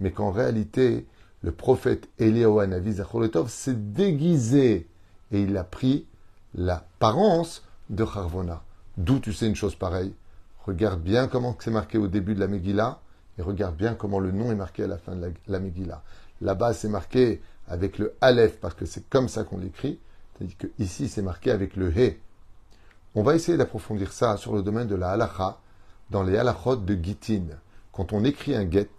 mais 0.01 0.11
qu'en 0.11 0.33
réalité, 0.33 1.07
le 1.43 1.53
prophète 1.53 2.09
Eliyahu 2.19 2.61
Hanavi 2.61 2.97
s'est 3.47 3.75
déguisé 3.75 4.89
et 5.33 5.43
il 5.43 5.57
a 5.57 5.65
pris 5.65 6.07
l'apparence 6.55 7.65
de 7.89 8.05
Harvona. 8.05 8.63
D'où 9.01 9.19
tu 9.19 9.33
sais 9.33 9.47
une 9.47 9.57
chose 9.57 9.77
pareille 9.77 10.13
Regarde 10.67 11.01
bien 11.01 11.27
comment 11.27 11.57
c'est 11.59 11.71
marqué 11.71 11.97
au 11.97 12.07
début 12.07 12.35
de 12.35 12.41
la 12.41 12.49
Megillah 12.49 13.01
et 13.39 13.43
regarde 13.43 13.75
bien 13.75 13.95
comment 13.95 14.21
le 14.21 14.31
nom 14.31 14.53
est 14.53 14.57
marqué 14.57 14.85
à 14.85 14.87
la 14.87 14.99
fin 14.99 15.17
de 15.17 15.33
la, 15.49 15.59
Megillah. 15.59 16.03
Là-bas, 16.43 16.75
c'est 16.75 16.91
marqué 16.91 17.41
avec 17.67 17.97
le 17.97 18.13
Aleph 18.21 18.61
parce 18.61 18.75
que 18.75 18.85
c'est 18.85 19.09
comme 19.09 19.29
ça 19.29 19.45
qu'on 19.45 19.57
l'écrit. 19.57 19.99
C'est-à-dire 20.35 20.57
qu'ici, 20.77 21.09
c'est 21.09 21.23
marqué 21.23 21.51
avec 21.51 21.77
le 21.77 21.91
He. 21.97 22.21
On 23.15 23.23
va 23.23 23.35
essayer 23.35 23.57
d'approfondir 23.57 24.13
ça 24.13 24.37
sur 24.37 24.55
le 24.55 24.61
domaine 24.61 24.87
de 24.87 24.97
la 24.97 25.13
halacha, 25.13 25.59
dans 26.11 26.23
les 26.23 26.37
halachot 26.37 26.77
de 26.77 26.95
Gitin. 27.03 27.47
Quand 27.93 28.13
on 28.13 28.23
écrit 28.23 28.55
un 28.55 28.71
get, 28.71 28.91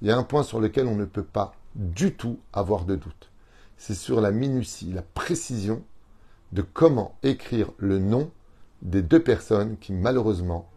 il 0.00 0.08
y 0.08 0.10
a 0.10 0.16
un 0.16 0.22
point 0.22 0.42
sur 0.42 0.58
lequel 0.58 0.86
on 0.86 0.96
ne 0.96 1.04
peut 1.04 1.22
pas 1.22 1.52
du 1.74 2.14
tout 2.14 2.40
avoir 2.54 2.86
de 2.86 2.96
doute. 2.96 3.30
C'est 3.76 3.94
sur 3.94 4.22
la 4.22 4.30
minutie, 4.30 4.90
la 4.90 5.02
précision 5.02 5.82
de 6.52 6.62
comment 6.62 7.14
écrire 7.22 7.72
le 7.76 7.98
nom 7.98 8.30
des 8.82 9.02
deux 9.02 9.22
personnes 9.22 9.76
qui 9.78 9.92
malheureusement 9.92 10.68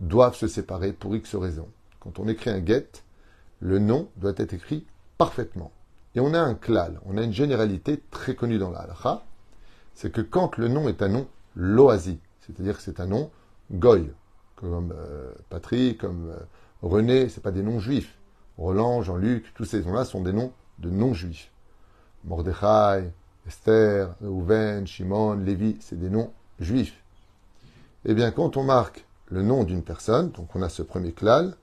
doivent 0.00 0.36
se 0.36 0.46
séparer 0.46 0.92
pour 0.92 1.16
X 1.16 1.34
raisons. 1.34 1.68
Quand 2.00 2.18
on 2.18 2.28
écrit 2.28 2.50
un 2.50 2.64
get, 2.64 2.88
le 3.60 3.78
nom 3.78 4.08
doit 4.16 4.34
être 4.36 4.54
écrit 4.54 4.86
parfaitement. 5.16 5.72
Et 6.14 6.20
on 6.20 6.34
a 6.34 6.40
un 6.40 6.54
klal, 6.54 7.00
on 7.04 7.16
a 7.16 7.22
une 7.22 7.32
généralité 7.32 8.02
très 8.10 8.34
connue 8.34 8.58
dans 8.58 8.70
la 8.70 8.80
halakha, 8.80 9.22
c'est 9.94 10.12
que 10.12 10.20
quand 10.20 10.56
le 10.56 10.68
nom 10.68 10.88
est 10.88 11.02
un 11.02 11.08
nom 11.08 11.26
loasi, 11.56 12.20
c'est-à-dire 12.40 12.76
que 12.76 12.82
c'est 12.82 13.00
un 13.00 13.06
nom 13.06 13.30
goy, 13.72 14.10
comme 14.56 14.92
euh, 14.96 15.32
Patrick, 15.50 15.98
comme 15.98 16.30
euh, 16.30 16.38
René, 16.82 17.28
c'est 17.28 17.42
pas 17.42 17.50
des 17.50 17.62
noms 17.62 17.80
juifs. 17.80 18.18
Roland, 18.56 19.02
Jean-Luc, 19.02 19.52
tous 19.54 19.64
ces 19.64 19.84
noms-là 19.84 20.04
sont 20.04 20.22
des 20.22 20.32
noms 20.32 20.52
de 20.78 20.90
non-juifs. 20.90 21.50
Mordechai, 22.24 23.10
Esther, 23.46 24.14
Reuven, 24.20 24.86
Shimon, 24.86 25.34
Lévi, 25.34 25.76
c'est 25.80 25.98
des 25.98 26.10
noms 26.10 26.32
juifs. 26.58 27.02
Eh 28.10 28.14
bien, 28.14 28.30
quand 28.30 28.56
on 28.56 28.62
marque 28.62 29.04
le 29.26 29.42
nom 29.42 29.64
d'une 29.64 29.82
personne, 29.82 30.30
donc 30.30 30.56
on 30.56 30.62
a 30.62 30.70
ce 30.70 30.80
premier 30.80 31.12
klal, 31.12 31.54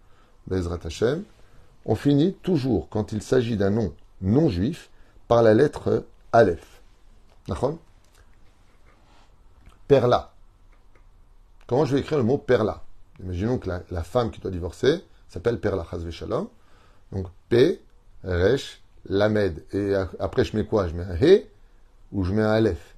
Bezrat 0.46 0.78
Hashem, 0.84 1.24
on 1.86 1.96
finit 1.96 2.36
toujours, 2.36 2.88
quand 2.90 3.12
il 3.12 3.24
s'agit 3.24 3.58
d'un 3.58 3.72
nom 3.72 3.96
non 4.22 4.48
juif, 4.48 4.92
par 5.28 5.42
la 5.42 5.56
lettre 5.56 6.06
Aleph. 6.32 6.82
D'accord? 7.48 7.80
Perla. 9.88 10.34
Comment 11.66 11.84
je 11.86 11.96
vais 11.96 12.02
écrire 12.02 12.20
le 12.20 12.24
mot 12.24 12.38
Perla? 12.38 12.84
Imaginons 13.24 13.58
que 13.58 13.68
la, 13.90 14.04
femme 14.04 14.30
qui 14.30 14.40
doit 14.40 14.52
divorcer 14.52 15.04
s'appelle 15.28 15.60
Perla 15.60 15.84
Chazve 15.90 16.12
Shalom. 16.12 16.48
Donc 17.12 17.26
P, 17.50 17.82
Resh, 18.24 18.84
Lamed. 19.10 19.64
Et 19.74 19.96
après, 20.20 20.44
je 20.44 20.56
mets 20.56 20.66
quoi? 20.66 20.88
Je 20.90 20.94
mets 20.94 21.06
un 21.06 21.16
He 21.16 21.48
ou 22.12 22.24
je 22.24 22.34
mets 22.34 22.44
un 22.44 22.52
Aleph? 22.52 22.96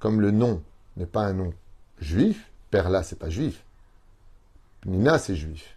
Comme 0.00 0.22
le 0.22 0.30
nom 0.30 0.62
n'est 0.96 1.04
pas 1.04 1.24
un 1.24 1.34
nom 1.34 1.52
juif, 2.00 2.48
Perla, 2.72 3.02
c'est 3.02 3.18
pas 3.18 3.28
juif. 3.28 3.62
Nina, 4.86 5.18
c'est 5.18 5.36
juif, 5.36 5.76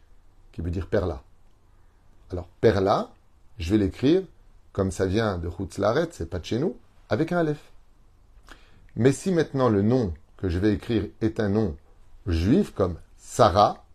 qui 0.53 0.61
veut 0.61 0.71
dire 0.71 0.87
Perla. 0.87 1.21
Alors, 2.31 2.47
Perla, 2.61 3.11
je 3.59 3.71
vais 3.71 3.77
l'écrire 3.77 4.23
comme 4.71 4.91
ça 4.91 5.05
vient 5.05 5.37
de 5.37 5.49
Hutzlaret, 5.59 6.07
c'est 6.11 6.29
pas 6.29 6.39
de 6.39 6.45
chez 6.45 6.57
nous, 6.57 6.77
avec 7.09 7.31
un 7.31 7.37
Aleph. 7.37 7.71
Mais 8.95 9.11
si 9.11 9.31
maintenant 9.31 9.69
le 9.69 9.81
nom 9.81 10.13
que 10.37 10.49
je 10.49 10.57
vais 10.57 10.73
écrire 10.73 11.05
est 11.21 11.39
un 11.39 11.49
nom 11.49 11.75
juif, 12.27 12.73
comme 12.73 12.97
Sarah, 13.17 13.85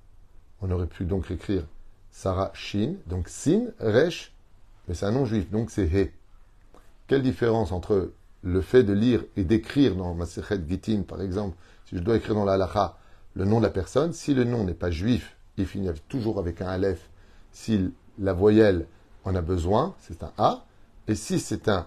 on 0.61 0.71
aurait 0.71 0.87
pu 0.87 1.05
donc 1.05 1.31
écrire 1.31 1.65
Sarah 2.11 2.51
Shin, 2.53 2.97
donc 3.07 3.29
Sin, 3.29 3.69
Resh, 3.81 4.33
mais 4.89 4.95
c'est 4.95 5.07
un 5.07 5.13
nom 5.13 5.25
juif, 5.25 5.51
donc 5.51 5.71
c'est 5.71 5.87
He. 5.87 6.13
Quelle 7.07 7.23
différence 7.23 7.73
entre 7.73 8.13
le 8.43 8.61
fait 8.61 8.83
de 8.83 8.93
lire 8.93 9.25
et 9.37 9.45
d'écrire 9.45 9.95
dans 9.95 10.15
Masechet 10.15 10.61
Gitin, 10.67 11.03
par 11.03 11.21
exemple, 11.21 11.57
si 11.87 11.97
je 11.97 12.01
dois 12.01 12.17
écrire 12.17 12.35
dans 12.35 12.45
la 12.45 12.55
halacha 12.55 12.97
le 13.35 13.45
nom 13.45 13.59
de 13.59 13.65
la 13.65 13.71
personne, 13.71 14.13
si 14.13 14.35
le 14.35 14.45
nom 14.45 14.65
n'est 14.65 14.75
pas 14.75 14.91
juif, 14.91 15.37
il 15.57 15.67
finit 15.67 15.91
toujours 16.09 16.39
avec 16.39 16.63
un 16.63 16.69
aleph. 16.69 17.11
Si 17.53 17.93
la 18.19 18.33
voyelle 18.33 18.87
en 19.25 19.35
a 19.35 19.43
besoin, 19.43 19.95
c'est 20.01 20.23
un 20.23 20.33
A. 20.39 20.65
Et 21.07 21.15
si 21.15 21.39
c'est 21.39 21.69
un 21.69 21.87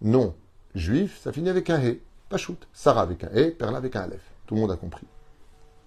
nom 0.00 0.34
juif, 0.74 1.20
ça 1.20 1.32
finit 1.32 1.48
avec 1.48 1.70
un 1.70 1.80
He. 1.80 2.00
Pas 2.28 2.36
shoot. 2.36 2.68
Sarah 2.72 3.02
avec 3.02 3.24
un 3.24 3.30
E, 3.34 3.50
Perla 3.50 3.78
avec 3.78 3.96
un 3.96 4.02
aleph. 4.02 4.22
Tout 4.46 4.54
le 4.54 4.60
monde 4.60 4.70
a 4.70 4.76
compris. 4.76 5.06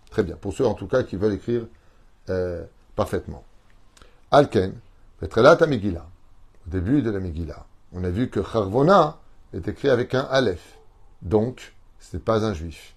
Très 0.10 0.24
bien. 0.24 0.36
Pour 0.36 0.54
ceux 0.54 0.66
en 0.66 0.74
tout 0.74 0.88
cas 0.88 1.04
qui 1.04 1.16
veulent 1.16 1.34
écrire 1.34 1.66
euh, 2.30 2.66
parfaitement. 2.96 3.44
Alken, 4.32 4.74
Petrelat 5.20 5.66
Megillah. 5.68 6.08
Au 6.66 6.70
début 6.70 7.02
de 7.02 7.10
la 7.10 7.20
Megillah, 7.20 7.66
on 7.92 8.04
a 8.04 8.10
vu 8.10 8.30
que 8.30 8.42
Charvona 8.42 9.20
est 9.54 9.68
écrit 9.68 9.90
avec 9.90 10.14
un 10.16 10.22
aleph. 10.22 10.80
Donc, 11.22 11.74
ce 12.00 12.16
n'est 12.16 12.24
pas 12.24 12.46
un 12.46 12.54
juif. 12.54 12.96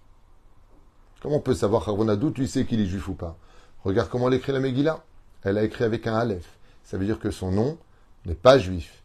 Comment 1.20 1.36
on 1.36 1.40
peut 1.40 1.54
savoir, 1.54 1.88
Harvona, 1.88 2.16
d'où 2.16 2.30
tu 2.30 2.46
sais 2.46 2.64
qu'il 2.66 2.80
est 2.80 2.86
juif 2.86 3.08
ou 3.08 3.14
pas 3.14 3.36
Regarde 3.84 4.08
comment 4.08 4.28
elle 4.28 4.34
écrit 4.34 4.52
la 4.52 4.60
Megillah. 4.60 5.04
Elle 5.42 5.58
a 5.58 5.64
écrit 5.64 5.84
avec 5.84 6.06
un 6.06 6.14
Aleph. 6.14 6.58
Ça 6.84 6.98
veut 6.98 7.04
dire 7.04 7.18
que 7.18 7.30
son 7.30 7.52
nom 7.52 7.78
n'est 8.24 8.34
pas 8.34 8.58
juif. 8.58 9.02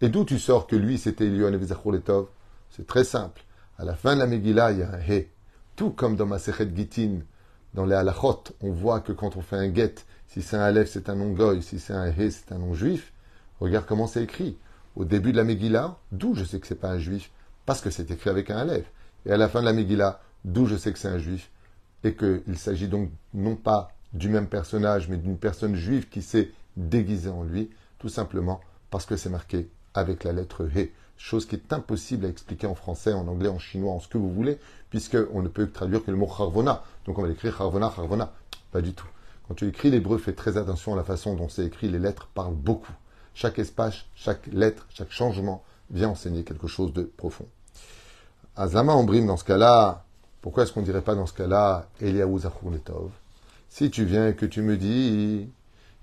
Et 0.00 0.08
d'où 0.08 0.24
tu 0.24 0.38
sors 0.38 0.66
que 0.66 0.76
lui, 0.76 0.98
c'était 0.98 1.26
Elion 1.26 1.50
Letov 1.50 2.26
C'est 2.70 2.86
très 2.86 3.04
simple. 3.04 3.44
À 3.78 3.84
la 3.84 3.94
fin 3.94 4.14
de 4.14 4.20
la 4.20 4.26
Megillah, 4.26 4.72
il 4.72 4.78
y 4.78 4.82
a 4.82 4.90
un 4.90 4.98
He. 4.98 5.28
Tout 5.76 5.90
comme 5.90 6.16
dans 6.16 6.26
ma 6.26 6.38
Sechet 6.38 6.68
Gitin, 6.74 7.20
dans 7.74 7.84
les 7.84 7.94
Halachot, 7.94 8.44
on 8.60 8.70
voit 8.70 9.00
que 9.00 9.12
quand 9.12 9.36
on 9.36 9.40
fait 9.40 9.56
un 9.56 9.72
get, 9.74 9.94
si 10.28 10.42
c'est 10.42 10.56
un 10.56 10.62
Aleph, 10.62 10.90
c'est 10.90 11.08
un 11.08 11.16
nom 11.16 11.30
goy, 11.30 11.62
si 11.62 11.78
c'est 11.78 11.92
un 11.92 12.06
He, 12.06 12.30
c'est 12.30 12.52
un 12.52 12.58
nom 12.58 12.74
juif. 12.74 13.12
Regarde 13.60 13.86
comment 13.86 14.06
c'est 14.06 14.22
écrit. 14.22 14.56
Au 14.96 15.04
début 15.04 15.32
de 15.32 15.36
la 15.36 15.44
Megillah, 15.44 15.98
d'où 16.12 16.34
je 16.34 16.44
sais 16.44 16.60
que 16.60 16.66
c'est 16.66 16.74
pas 16.74 16.90
un 16.90 16.98
juif 16.98 17.30
Parce 17.66 17.80
que 17.80 17.90
c'est 17.90 18.10
écrit 18.10 18.30
avec 18.30 18.50
un 18.50 18.58
Aleph. 18.58 18.86
Et 19.26 19.32
à 19.32 19.36
la 19.36 19.48
fin 19.48 19.60
de 19.60 19.66
la 19.66 19.72
Megillah, 19.72 20.20
d'où 20.44 20.66
je 20.66 20.76
sais 20.76 20.92
que 20.92 20.98
c'est 20.98 21.08
un 21.08 21.18
juif 21.18 21.50
et 22.04 22.14
qu'il 22.14 22.58
s'agit 22.58 22.88
donc 22.88 23.10
non 23.32 23.56
pas 23.56 23.90
du 24.12 24.28
même 24.28 24.46
personnage, 24.46 25.08
mais 25.08 25.16
d'une 25.16 25.38
personne 25.38 25.74
juive 25.74 26.08
qui 26.08 26.22
s'est 26.22 26.50
déguisée 26.76 27.30
en 27.30 27.42
lui, 27.42 27.70
tout 27.98 28.08
simplement 28.08 28.60
parce 28.90 29.06
que 29.06 29.16
c'est 29.16 29.30
marqué 29.30 29.68
avec 29.94 30.24
la 30.24 30.32
lettre 30.32 30.68
He, 30.76 30.90
chose 31.16 31.46
qui 31.46 31.56
est 31.56 31.72
impossible 31.72 32.26
à 32.26 32.28
expliquer 32.28 32.66
en 32.66 32.74
français, 32.74 33.12
en 33.12 33.26
anglais, 33.26 33.48
en 33.48 33.58
chinois, 33.58 33.92
en 33.92 34.00
ce 34.00 34.08
que 34.08 34.18
vous 34.18 34.30
voulez, 34.30 34.58
puisqu'on 34.90 35.42
ne 35.42 35.48
peut 35.48 35.70
traduire 35.70 36.04
que 36.04 36.10
le 36.10 36.16
mot 36.16 36.28
Harvona. 36.30 36.84
Donc 37.06 37.18
on 37.18 37.22
va 37.22 37.28
l'écrire 37.28 37.60
Harvona, 37.60 37.86
Harvona. 37.86 38.32
Pas 38.70 38.82
du 38.82 38.92
tout. 38.92 39.06
Quand 39.48 39.54
tu 39.54 39.66
écris 39.66 39.90
l'hébreu, 39.90 40.18
fais 40.18 40.32
très 40.32 40.56
attention 40.56 40.94
à 40.94 40.96
la 40.96 41.04
façon 41.04 41.34
dont 41.34 41.48
c'est 41.48 41.64
écrit. 41.64 41.88
Les 41.88 41.98
lettres 41.98 42.28
parlent 42.34 42.54
beaucoup. 42.54 42.92
Chaque 43.34 43.58
espace, 43.58 44.04
chaque 44.14 44.46
lettre, 44.46 44.86
chaque 44.90 45.10
changement 45.10 45.62
vient 45.90 46.10
enseigner 46.10 46.44
quelque 46.44 46.68
chose 46.68 46.92
de 46.92 47.02
profond. 47.02 47.46
Azama 48.56 48.94
Ombrim, 48.94 49.26
dans 49.26 49.36
ce 49.36 49.44
cas-là, 49.44 50.04
pourquoi 50.40 50.62
est-ce 50.62 50.72
qu'on 50.72 50.80
ne 50.80 50.84
dirait 50.84 51.00
pas 51.00 51.14
dans 51.14 51.26
ce 51.26 51.32
cas-là 51.32 51.88
Eliaou 52.00 52.38
Letov 52.70 53.10
Si 53.68 53.90
tu 53.90 54.04
viens 54.04 54.28
et 54.28 54.34
que 54.34 54.46
tu 54.46 54.62
me 54.62 54.76
dis 54.76 55.48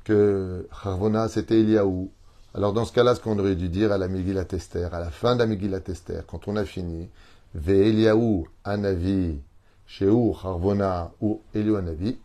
que 0.04 0.68
Harvona 0.84 1.30
c'était 1.30 1.60
Eliaou, 1.60 2.12
alors 2.54 2.74
dans 2.74 2.84
ce 2.84 2.92
cas-là, 2.92 3.16
ce 3.16 3.22
qu'on 3.22 3.40
aurait 3.40 3.56
dû 3.56 3.70
dire 3.70 3.94
à 3.94 3.98
la 3.98 4.10
Megillah 4.10 4.44
Tester, 4.44 4.90
à 4.92 5.00
la 5.00 5.10
fin 5.10 5.36
de 5.36 5.40
la 5.40 5.46
Megillah 5.46 5.80
Tester, 5.80 6.22
quand 6.28 6.50
on 6.50 6.58
a 6.58 6.66
fini, 6.66 7.10
Ve 7.56 7.70
Eliaou 7.70 8.48
Anavi, 8.66 9.40
Sheu 9.86 10.12
Harvona 10.44 11.12
ou 11.22 11.42
Eliaou 11.54 11.78
Anavi. 11.78 12.18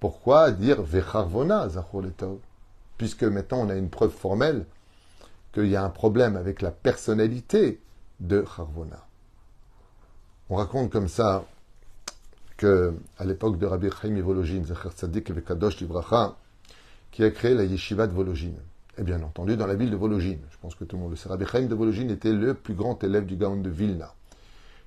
Pourquoi 0.00 0.50
dire 0.50 0.82
Ve 0.82 1.02
Harvona 1.14 1.68
Zachur 1.70 2.02
Letov 2.02 2.38
Puisque 3.04 3.24
maintenant 3.24 3.66
on 3.66 3.68
a 3.68 3.74
une 3.74 3.90
preuve 3.90 4.12
formelle 4.12 4.64
qu'il 5.52 5.66
y 5.66 5.76
a 5.76 5.84
un 5.84 5.90
problème 5.90 6.36
avec 6.36 6.62
la 6.62 6.70
personnalité 6.70 7.78
de 8.18 8.42
Harvona. 8.56 9.06
On 10.48 10.56
raconte 10.56 10.88
comme 10.88 11.08
ça 11.08 11.44
que 12.56 12.94
à 13.18 13.26
l'époque 13.26 13.58
de 13.58 13.66
Rabbi 13.66 13.90
Chaim 13.90 14.18
Vologin, 14.22 14.64
Zecher 14.64 14.88
Tzadik 14.88 15.30
Vekadosh 15.30 15.80
Livracha, 15.80 16.34
qui 17.10 17.22
a 17.24 17.30
créé 17.30 17.52
la 17.52 17.64
yeshiva 17.64 18.06
de 18.06 18.14
Vologin. 18.14 18.54
Et 18.96 19.02
bien 19.02 19.22
entendu, 19.22 19.58
dans 19.58 19.66
la 19.66 19.74
ville 19.74 19.90
de 19.90 19.96
Vologin. 19.96 20.38
Je 20.50 20.56
pense 20.62 20.74
que 20.74 20.84
tout 20.84 20.96
le 20.96 21.02
monde 21.02 21.10
le 21.10 21.16
sait. 21.16 21.28
Rabbi 21.28 21.44
Chaim 21.44 21.66
de 21.66 21.74
Vologin 21.74 22.08
était 22.08 22.32
le 22.32 22.54
plus 22.54 22.72
grand 22.72 23.04
élève 23.04 23.26
du 23.26 23.36
Gaon 23.36 23.58
de 23.58 23.68
Vilna. 23.68 24.14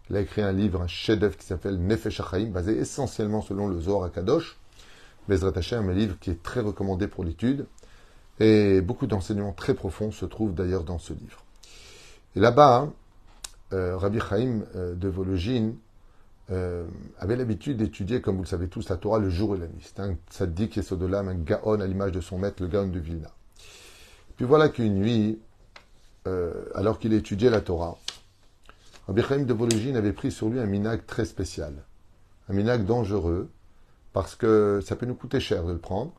Il 0.09 0.15
a 0.15 0.21
écrit 0.21 0.41
un 0.41 0.53
livre, 0.53 0.81
un 0.81 0.87
chef-d'œuvre 0.87 1.37
qui 1.37 1.45
s'appelle 1.45 1.77
Nefesh 1.77 2.19
HaChaim, 2.19 2.47
basé 2.47 2.79
essentiellement 2.79 3.43
selon 3.43 3.67
le 3.67 3.79
Zohar 3.79 4.11
Kadosh. 4.11 4.57
Bezrat 5.29 5.51
Hashem, 5.55 5.87
un 5.87 5.93
livre 5.93 6.17
qui 6.19 6.31
est 6.31 6.41
très 6.41 6.61
recommandé 6.61 7.07
pour 7.07 7.23
l'étude. 7.23 7.67
Et 8.39 8.81
beaucoup 8.81 9.07
d'enseignements 9.07 9.53
très 9.53 9.73
profonds 9.73 10.11
se 10.11 10.25
trouvent 10.25 10.53
d'ailleurs 10.53 10.83
dans 10.83 10.99
ce 10.99 11.13
livre. 11.13 11.43
Et 12.35 12.39
là-bas, 12.39 12.89
euh, 13.73 13.97
Rabbi 13.97 14.19
Chaim 14.19 14.61
euh, 14.75 14.93
de 14.93 15.07
Vologine 15.07 15.75
euh, 16.51 16.85
avait 17.19 17.35
l'habitude 17.35 17.77
d'étudier, 17.77 18.21
comme 18.21 18.35
vous 18.35 18.43
le 18.43 18.47
savez 18.47 18.67
tous, 18.67 18.87
la 18.89 18.95
Torah 18.95 19.19
le 19.19 19.29
jour 19.29 19.55
et 19.55 19.59
la 19.59 19.67
nuit. 19.67 19.81
C'est 19.83 19.99
un 19.99 20.15
tzaddik 20.31 20.77
et 20.77 20.81
l'âme, 21.07 21.27
un 21.27 21.35
gaon 21.35 21.81
à 21.81 21.87
l'image 21.87 22.11
de 22.11 22.21
son 22.21 22.37
maître, 22.37 22.61
le 22.61 22.69
gaon 22.69 22.87
de 22.87 22.99
Vilna. 22.99 23.31
Puis 24.35 24.45
voilà 24.45 24.69
qu'une 24.69 24.95
nuit, 24.95 25.39
alors 26.75 26.99
qu'il 26.99 27.13
étudiait 27.13 27.49
la 27.49 27.61
Torah, 27.61 27.97
Rabbi 29.07 29.21
Chaim 29.23 29.43
de 29.43 29.53
Vologine 29.53 29.95
avait 29.95 30.11
pris 30.11 30.31
sur 30.31 30.49
lui 30.49 30.59
un 30.59 30.65
minag 30.65 31.05
très 31.05 31.23
spécial, 31.23 31.73
un 32.49 32.53
minag 32.53 32.85
dangereux, 32.85 33.49
parce 34.11 34.35
que 34.35 34.81
ça 34.85 34.95
peut 34.95 35.05
nous 35.05 35.15
coûter 35.15 35.39
cher 35.39 35.63
de 35.63 35.71
le 35.71 35.77
prendre, 35.79 36.11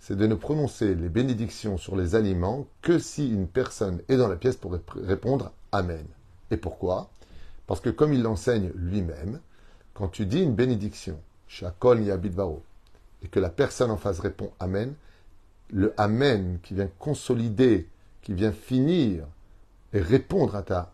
c'est 0.00 0.16
de 0.16 0.26
ne 0.26 0.34
prononcer 0.34 0.94
les 0.94 1.08
bénédictions 1.08 1.78
sur 1.78 1.96
les 1.96 2.14
aliments 2.14 2.66
que 2.82 2.98
si 2.98 3.28
une 3.28 3.48
personne 3.48 4.02
est 4.08 4.16
dans 4.16 4.28
la 4.28 4.36
pièce 4.36 4.56
pour 4.56 4.76
répondre 4.94 5.52
Amen. 5.72 6.06
Et 6.50 6.56
pourquoi? 6.56 7.10
Parce 7.66 7.80
que 7.80 7.90
comme 7.90 8.12
il 8.12 8.22
l'enseigne 8.22 8.70
lui-même, 8.76 9.40
quand 9.94 10.08
tu 10.08 10.26
dis 10.26 10.42
une 10.42 10.54
bénédiction, 10.54 11.18
Shakol 11.48 12.02
Yabidvaro, 12.02 12.62
et 13.22 13.28
que 13.28 13.40
la 13.40 13.50
personne 13.50 13.90
en 13.90 13.96
face 13.96 14.20
répond 14.20 14.50
Amen, 14.60 14.94
le 15.70 15.92
Amen 15.96 16.58
qui 16.62 16.74
vient 16.74 16.90
consolider, 16.98 17.88
qui 18.22 18.34
vient 18.34 18.52
finir 18.52 19.24
et 19.92 20.00
répondre 20.00 20.54
à 20.54 20.62
ta 20.62 20.92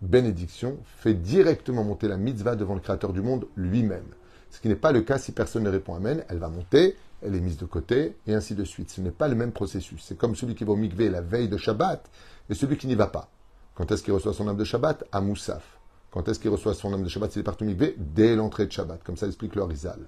bénédiction, 0.00 0.78
fait 0.84 1.14
directement 1.14 1.84
monter 1.84 2.08
la 2.08 2.16
mitzvah 2.16 2.56
devant 2.56 2.74
le 2.74 2.80
Créateur 2.80 3.12
du 3.12 3.20
monde 3.20 3.46
lui-même. 3.56 4.06
Ce 4.50 4.60
qui 4.60 4.68
n'est 4.68 4.76
pas 4.76 4.92
le 4.92 5.02
cas 5.02 5.18
si 5.18 5.32
personne 5.32 5.64
ne 5.64 5.70
répond 5.70 5.94
Amen, 5.94 6.24
elle 6.28 6.38
va 6.38 6.48
monter, 6.48 6.96
elle 7.22 7.34
est 7.34 7.40
mise 7.40 7.56
de 7.56 7.64
côté, 7.64 8.16
et 8.26 8.34
ainsi 8.34 8.54
de 8.54 8.64
suite. 8.64 8.90
Ce 8.90 9.00
n'est 9.00 9.10
pas 9.10 9.28
le 9.28 9.34
même 9.34 9.52
processus. 9.52 10.04
C'est 10.04 10.16
comme 10.16 10.36
celui 10.36 10.54
qui 10.54 10.64
va 10.64 10.72
au 10.72 10.76
mikvé 10.76 11.08
la 11.08 11.20
veille 11.20 11.48
de 11.48 11.56
Shabbat 11.56 12.10
et 12.50 12.54
celui 12.54 12.76
qui 12.76 12.86
n'y 12.86 12.94
va 12.94 13.06
pas. 13.06 13.28
Quand 13.74 13.90
est-ce 13.90 14.02
qu'il 14.02 14.12
reçoit 14.12 14.34
son 14.34 14.48
âme 14.48 14.56
de 14.56 14.64
Shabbat? 14.64 15.04
À 15.10 15.20
Moussaf. 15.20 15.78
Quand 16.10 16.28
est-ce 16.28 16.38
qu'il 16.38 16.50
reçoit 16.50 16.74
son 16.74 16.92
âme 16.92 17.02
de 17.02 17.08
Shabbat? 17.08 17.32
S'il 17.32 17.42
est 17.42 17.48
au 17.48 17.64
mikvé 17.64 17.94
Dès 17.98 18.36
l'entrée 18.36 18.66
de 18.66 18.72
Shabbat. 18.72 19.02
Comme 19.02 19.16
ça 19.16 19.26
explique 19.26 19.54
le 19.54 19.62
Harizal. 19.62 20.00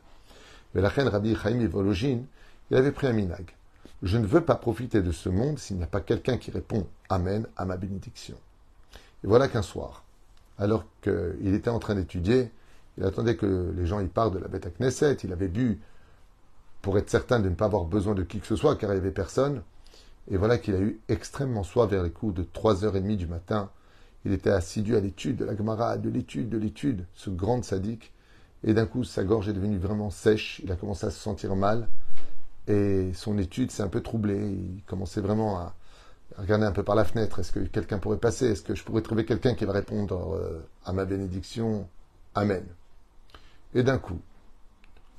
Mais 0.74 0.80
la 0.80 0.88
reine 0.88 1.08
Rabbi 1.08 1.34
Chaim 1.34 1.66
Vologin, 1.68 2.20
il 2.70 2.76
avait 2.76 2.92
pris 2.92 3.06
un 3.06 3.12
minag. 3.12 3.54
Je 4.02 4.18
ne 4.18 4.26
veux 4.26 4.42
pas 4.42 4.56
profiter 4.56 5.00
de 5.00 5.10
ce 5.10 5.28
monde 5.28 5.58
s'il 5.58 5.78
n'y 5.78 5.82
a 5.82 5.86
pas 5.86 6.00
quelqu'un 6.00 6.36
qui 6.36 6.50
répond 6.50 6.86
Amen 7.08 7.46
à 7.56 7.64
ma 7.64 7.76
bénédiction. 7.76 8.36
Et 9.24 9.26
voilà 9.26 9.48
qu'un 9.48 9.62
soir, 9.62 10.04
alors 10.58 10.84
qu'il 11.02 11.54
était 11.54 11.70
en 11.70 11.78
train 11.78 11.94
d'étudier, 11.94 12.50
il 12.98 13.04
attendait 13.04 13.36
que 13.36 13.72
les 13.76 13.86
gens 13.86 14.00
y 14.00 14.06
parlent 14.06 14.32
de 14.32 14.38
la 14.38 14.48
bête 14.48 14.66
à 14.66 14.70
Knesset, 14.70 15.14
il 15.24 15.32
avait 15.32 15.48
bu 15.48 15.80
pour 16.82 16.98
être 16.98 17.10
certain 17.10 17.40
de 17.40 17.48
ne 17.48 17.54
pas 17.54 17.66
avoir 17.66 17.84
besoin 17.84 18.14
de 18.14 18.22
qui 18.22 18.38
que 18.38 18.46
ce 18.46 18.56
soit, 18.56 18.76
car 18.76 18.90
il 18.90 18.94
n'y 18.94 19.00
avait 19.00 19.10
personne. 19.10 19.62
Et 20.30 20.36
voilà 20.36 20.58
qu'il 20.58 20.74
a 20.74 20.80
eu 20.80 21.00
extrêmement 21.08 21.62
soif 21.62 21.90
vers 21.90 22.02
les 22.02 22.10
coups 22.10 22.34
de 22.34 22.42
3h30 22.42 23.16
du 23.16 23.26
matin. 23.26 23.70
Il 24.24 24.32
était 24.32 24.50
assidu 24.50 24.96
à 24.96 25.00
l'étude 25.00 25.36
de 25.36 25.44
la 25.44 25.56
Gemara, 25.56 25.98
de 25.98 26.10
l'étude, 26.10 26.48
de 26.48 26.58
l'étude, 26.58 27.04
ce 27.14 27.30
grand 27.30 27.64
sadique. 27.64 28.12
Et 28.64 28.74
d'un 28.74 28.86
coup, 28.86 29.04
sa 29.04 29.22
gorge 29.22 29.48
est 29.48 29.52
devenue 29.52 29.78
vraiment 29.78 30.10
sèche. 30.10 30.60
Il 30.64 30.72
a 30.72 30.76
commencé 30.76 31.06
à 31.06 31.10
se 31.10 31.20
sentir 31.20 31.54
mal. 31.54 31.88
Et 32.66 33.12
son 33.14 33.38
étude 33.38 33.70
s'est 33.70 33.84
un 33.84 33.88
peu 33.88 34.00
troublée. 34.00 34.50
Il 34.50 34.82
commençait 34.86 35.20
vraiment 35.20 35.58
à 35.58 35.74
regarder 36.38 36.64
un 36.64 36.72
peu 36.72 36.82
par 36.82 36.96
la 36.96 37.04
fenêtre. 37.04 37.38
Est-ce 37.38 37.52
que 37.52 37.60
quelqu'un 37.60 37.98
pourrait 37.98 38.18
passer? 38.18 38.46
Est-ce 38.46 38.62
que 38.62 38.74
je 38.74 38.82
pourrais 38.82 39.02
trouver 39.02 39.24
quelqu'un 39.24 39.54
qui 39.54 39.64
va 39.64 39.72
répondre 39.72 40.34
euh, 40.34 40.66
à 40.84 40.92
ma 40.92 41.04
bénédiction? 41.04 41.88
Amen. 42.34 42.64
Et 43.74 43.84
d'un 43.84 43.98
coup, 43.98 44.20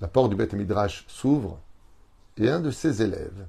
la 0.01 0.07
porte 0.07 0.29
du 0.29 0.35
Beth 0.35 0.53
Midrash 0.53 1.05
s'ouvre 1.07 1.59
et 2.37 2.49
un 2.49 2.59
de 2.59 2.71
ses 2.71 3.01
élèves 3.01 3.47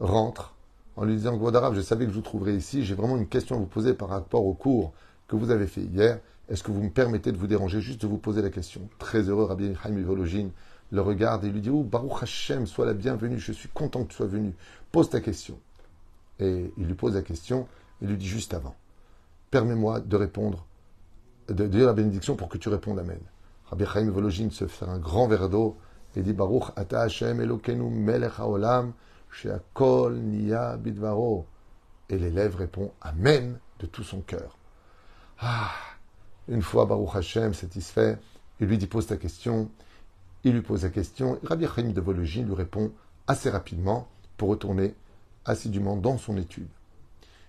rentre 0.00 0.54
en 0.96 1.04
lui 1.04 1.16
disant 1.16 1.36
Gvodarav, 1.36 1.74
je 1.74 1.80
savais 1.80 2.04
que 2.04 2.10
je 2.10 2.16
vous 2.16 2.22
trouverais 2.22 2.54
ici, 2.54 2.84
j'ai 2.84 2.94
vraiment 2.94 3.16
une 3.16 3.26
question 3.26 3.56
à 3.56 3.58
vous 3.58 3.66
poser 3.66 3.94
par 3.94 4.08
rapport 4.08 4.46
au 4.46 4.54
cours 4.54 4.92
que 5.26 5.36
vous 5.36 5.50
avez 5.50 5.66
fait 5.66 5.82
hier. 5.82 6.20
Est-ce 6.48 6.62
que 6.62 6.70
vous 6.70 6.82
me 6.82 6.90
permettez 6.90 7.32
de 7.32 7.36
vous 7.36 7.46
déranger? 7.46 7.80
Juste 7.80 8.02
de 8.02 8.06
vous 8.06 8.18
poser 8.18 8.42
la 8.42 8.50
question 8.50 8.82
Très 8.98 9.22
heureux, 9.22 9.44
Rabbi 9.44 9.74
Chaim 9.82 10.00
Vologine 10.02 10.50
le 10.90 11.00
regarde 11.00 11.44
et 11.44 11.50
lui 11.50 11.60
dit 11.60 11.70
Oh, 11.70 11.82
Baruch 11.82 12.22
Hashem, 12.22 12.66
sois 12.66 12.86
la 12.86 12.94
bienvenue, 12.94 13.38
je 13.38 13.52
suis 13.52 13.68
content 13.68 14.04
que 14.04 14.10
tu 14.10 14.16
sois 14.16 14.26
venu. 14.26 14.54
Pose 14.92 15.10
ta 15.10 15.20
question. 15.20 15.58
Et 16.38 16.72
il 16.76 16.86
lui 16.86 16.94
pose 16.94 17.14
la 17.14 17.22
question 17.22 17.66
et 18.02 18.06
lui 18.06 18.16
dit 18.16 18.26
juste 18.26 18.54
avant 18.54 18.76
Permets-moi 19.50 20.00
de 20.00 20.16
répondre, 20.16 20.66
de 21.48 21.66
dire 21.66 21.86
la 21.86 21.92
bénédiction 21.94 22.36
pour 22.36 22.48
que 22.48 22.58
tu 22.58 22.68
répondes 22.68 22.98
Amen. 22.98 23.20
Rabbi 23.66 23.84
Chaim 23.86 24.10
Vologine 24.10 24.50
se 24.50 24.66
fait 24.66 24.84
un 24.84 24.98
grand 24.98 25.26
verre 25.26 25.48
d'eau 25.48 25.76
et 26.16 26.22
dit 26.22 26.32
Baruch 26.32 26.64
Ata 26.76 27.02
Hashem 27.02 27.40
Elokenu 27.40 27.90
Melech 27.90 28.38
Haolam 28.38 28.92
Sheakol 29.30 30.16
Niya 30.16 30.76
Bidvaro. 30.76 31.46
Et 32.08 32.18
l'élève 32.18 32.56
répond 32.56 32.92
Amen 33.00 33.58
de 33.80 33.86
tout 33.86 34.02
son 34.02 34.20
cœur. 34.20 34.56
Ah 35.40 35.70
Une 36.48 36.62
fois 36.62 36.86
Baruch 36.86 37.16
Hashem 37.16 37.54
satisfait, 37.54 38.18
il 38.60 38.68
lui 38.68 38.78
dit 38.78 38.86
Pose 38.86 39.06
ta 39.06 39.16
question. 39.16 39.70
Il 40.44 40.52
lui 40.52 40.60
pose 40.60 40.82
la 40.82 40.90
question. 40.90 41.36
Et 41.36 41.46
Rabbi 41.46 41.66
Chaim 41.66 41.90
de 41.90 42.00
Vologine 42.02 42.46
lui 42.46 42.54
répond 42.54 42.92
assez 43.26 43.48
rapidement 43.48 44.08
pour 44.36 44.50
retourner 44.50 44.94
assidûment 45.46 45.96
dans 45.96 46.18
son 46.18 46.36
étude. 46.36 46.68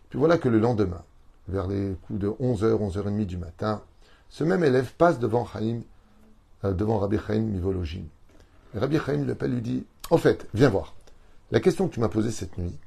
Puis 0.09 0.17
voilà 0.17 0.37
que 0.37 0.47
le 0.47 0.59
lendemain, 0.59 1.03
vers 1.49 1.67
les 1.67 1.95
coups 2.07 2.19
de 2.19 2.29
11h, 2.29 2.79
11h30 2.79 3.25
du 3.25 3.37
matin, 3.37 3.81
ce 4.29 4.45
même 4.45 4.63
élève 4.63 4.93
passe 4.93 5.19
devant 5.19 5.45
Chaim 5.45 5.81
euh, 6.63 6.73
devant 6.73 6.99
Rabbi 6.99 7.17
Chaim 7.27 7.41
Mivologine. 7.41 8.07
Rabbi 8.75 8.97
Chaim 8.99 9.25
l'appelle 9.25 9.53
lui 9.53 9.61
dit 9.61 9.85
En 10.09 10.17
fait, 10.17 10.47
viens 10.53 10.69
voir. 10.69 10.95
La 11.51 11.59
question 11.59 11.87
que 11.87 11.93
tu 11.93 11.99
m'as 11.99 12.09
posée 12.09 12.31
cette 12.31 12.57
nuit, 12.57 12.77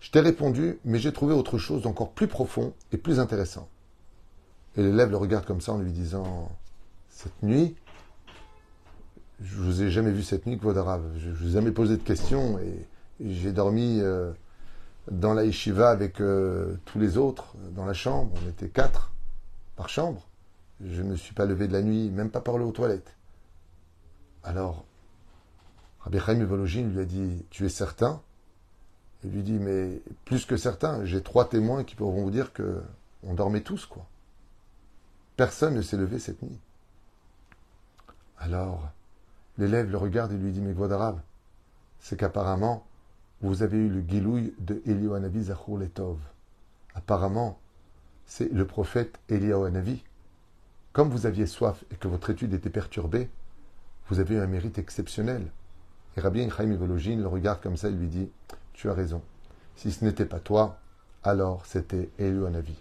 je 0.00 0.10
t'ai 0.10 0.20
répondu, 0.20 0.78
mais 0.84 0.98
j'ai 0.98 1.12
trouvé 1.12 1.34
autre 1.34 1.58
chose 1.58 1.82
d'encore 1.82 2.12
plus 2.12 2.26
profond 2.26 2.74
et 2.92 2.96
plus 2.98 3.20
intéressant. 3.20 3.68
Et 4.76 4.82
l'élève 4.82 5.10
le 5.10 5.16
regarde 5.16 5.44
comme 5.44 5.60
ça 5.60 5.72
en 5.72 5.78
lui 5.78 5.92
disant 5.92 6.50
Cette 7.08 7.42
nuit, 7.42 7.76
je 9.42 9.56
ne 9.58 9.62
vous 9.62 9.82
ai 9.82 9.90
jamais 9.90 10.10
vu 10.10 10.22
cette 10.22 10.46
nuit, 10.46 10.58
Kvodarav. 10.58 11.02
Je 11.18 11.28
ne 11.28 11.34
vous 11.34 11.48
ai 11.48 11.52
jamais 11.52 11.72
posé 11.72 11.96
de 11.96 12.02
questions 12.02 12.58
et, 12.58 12.86
j'ai 13.22 13.52
dormi 13.52 13.98
euh, 14.00 14.32
dans 15.10 15.34
la 15.34 15.44
yeshiva 15.44 15.90
avec 15.90 16.22
euh, 16.22 16.76
tous 16.86 16.98
les 16.98 17.18
autres, 17.18 17.54
dans 17.74 17.84
la 17.84 17.92
chambre. 17.92 18.32
On 18.42 18.48
était 18.48 18.68
quatre 18.68 19.12
par 19.76 19.90
chambre. 19.90 20.26
Je 20.82 21.02
ne 21.02 21.10
me 21.10 21.16
suis 21.16 21.34
pas 21.34 21.44
levé 21.44 21.68
de 21.68 21.74
la 21.74 21.82
nuit, 21.82 22.08
même 22.08 22.30
pas 22.30 22.40
parlé 22.40 22.64
aux 22.64 22.72
toilettes. 22.72 23.14
Alors, 24.42 24.86
Rabbi 26.00 26.18
Chaim 26.18 26.88
lui 26.88 27.00
a 27.00 27.04
dit 27.04 27.44
Tu 27.50 27.66
es 27.66 27.68
certain? 27.68 28.20
Il 29.24 29.30
lui 29.30 29.42
dit 29.42 29.58
Mais 29.58 30.00
plus 30.24 30.46
que 30.46 30.56
certain, 30.56 31.04
j'ai 31.04 31.22
trois 31.22 31.48
témoins 31.48 31.84
qui 31.84 31.94
pourront 31.94 32.22
vous 32.22 32.30
dire 32.30 32.52
que 32.52 32.82
on 33.22 33.34
dormait 33.34 33.60
tous, 33.60 33.86
quoi. 33.86 34.06
Personne 35.36 35.74
ne 35.74 35.82
s'est 35.82 35.96
levé 35.96 36.18
cette 36.18 36.42
nuit. 36.42 36.58
Alors, 38.38 38.88
l'élève 39.58 39.90
le 39.90 39.98
regarde 39.98 40.32
et 40.32 40.36
lui 40.36 40.52
dit 40.52 40.60
Mais 40.60 40.74
d'arabe 40.74 41.20
c'est 42.02 42.18
qu'apparemment, 42.18 42.86
vous 43.42 43.62
avez 43.62 43.76
eu 43.76 43.90
le 43.90 44.00
guilouille 44.00 44.54
de 44.58 44.80
Eliyahu 44.86 45.42
Zachor 45.42 45.76
Letov. 45.76 46.18
Apparemment, 46.94 47.58
c'est 48.24 48.50
le 48.50 48.66
prophète 48.66 49.18
Eliyahu 49.28 49.70
comme 50.92 51.10
vous 51.10 51.26
aviez 51.26 51.46
soif 51.46 51.84
et 51.92 51.96
que 51.96 52.08
votre 52.08 52.30
étude 52.30 52.52
était 52.52 52.70
perturbée, 52.70 53.30
vous 54.08 54.18
avez 54.18 54.36
eu 54.36 54.40
un 54.40 54.46
mérite 54.46 54.78
exceptionnel. 54.78 55.46
Et 56.16 56.20
Rabbi 56.20 56.48
Chaim 56.50 56.74
Vologine 56.76 57.20
le 57.20 57.28
regarde 57.28 57.60
comme 57.60 57.76
ça 57.76 57.88
et 57.88 57.92
lui 57.92 58.08
dit 58.08 58.30
Tu 58.72 58.88
as 58.90 58.94
raison. 58.94 59.22
Si 59.76 59.92
ce 59.92 60.04
n'était 60.04 60.26
pas 60.26 60.40
toi, 60.40 60.78
alors 61.22 61.64
c'était 61.66 62.10
Eliou 62.18 62.46
Hanavi. 62.46 62.76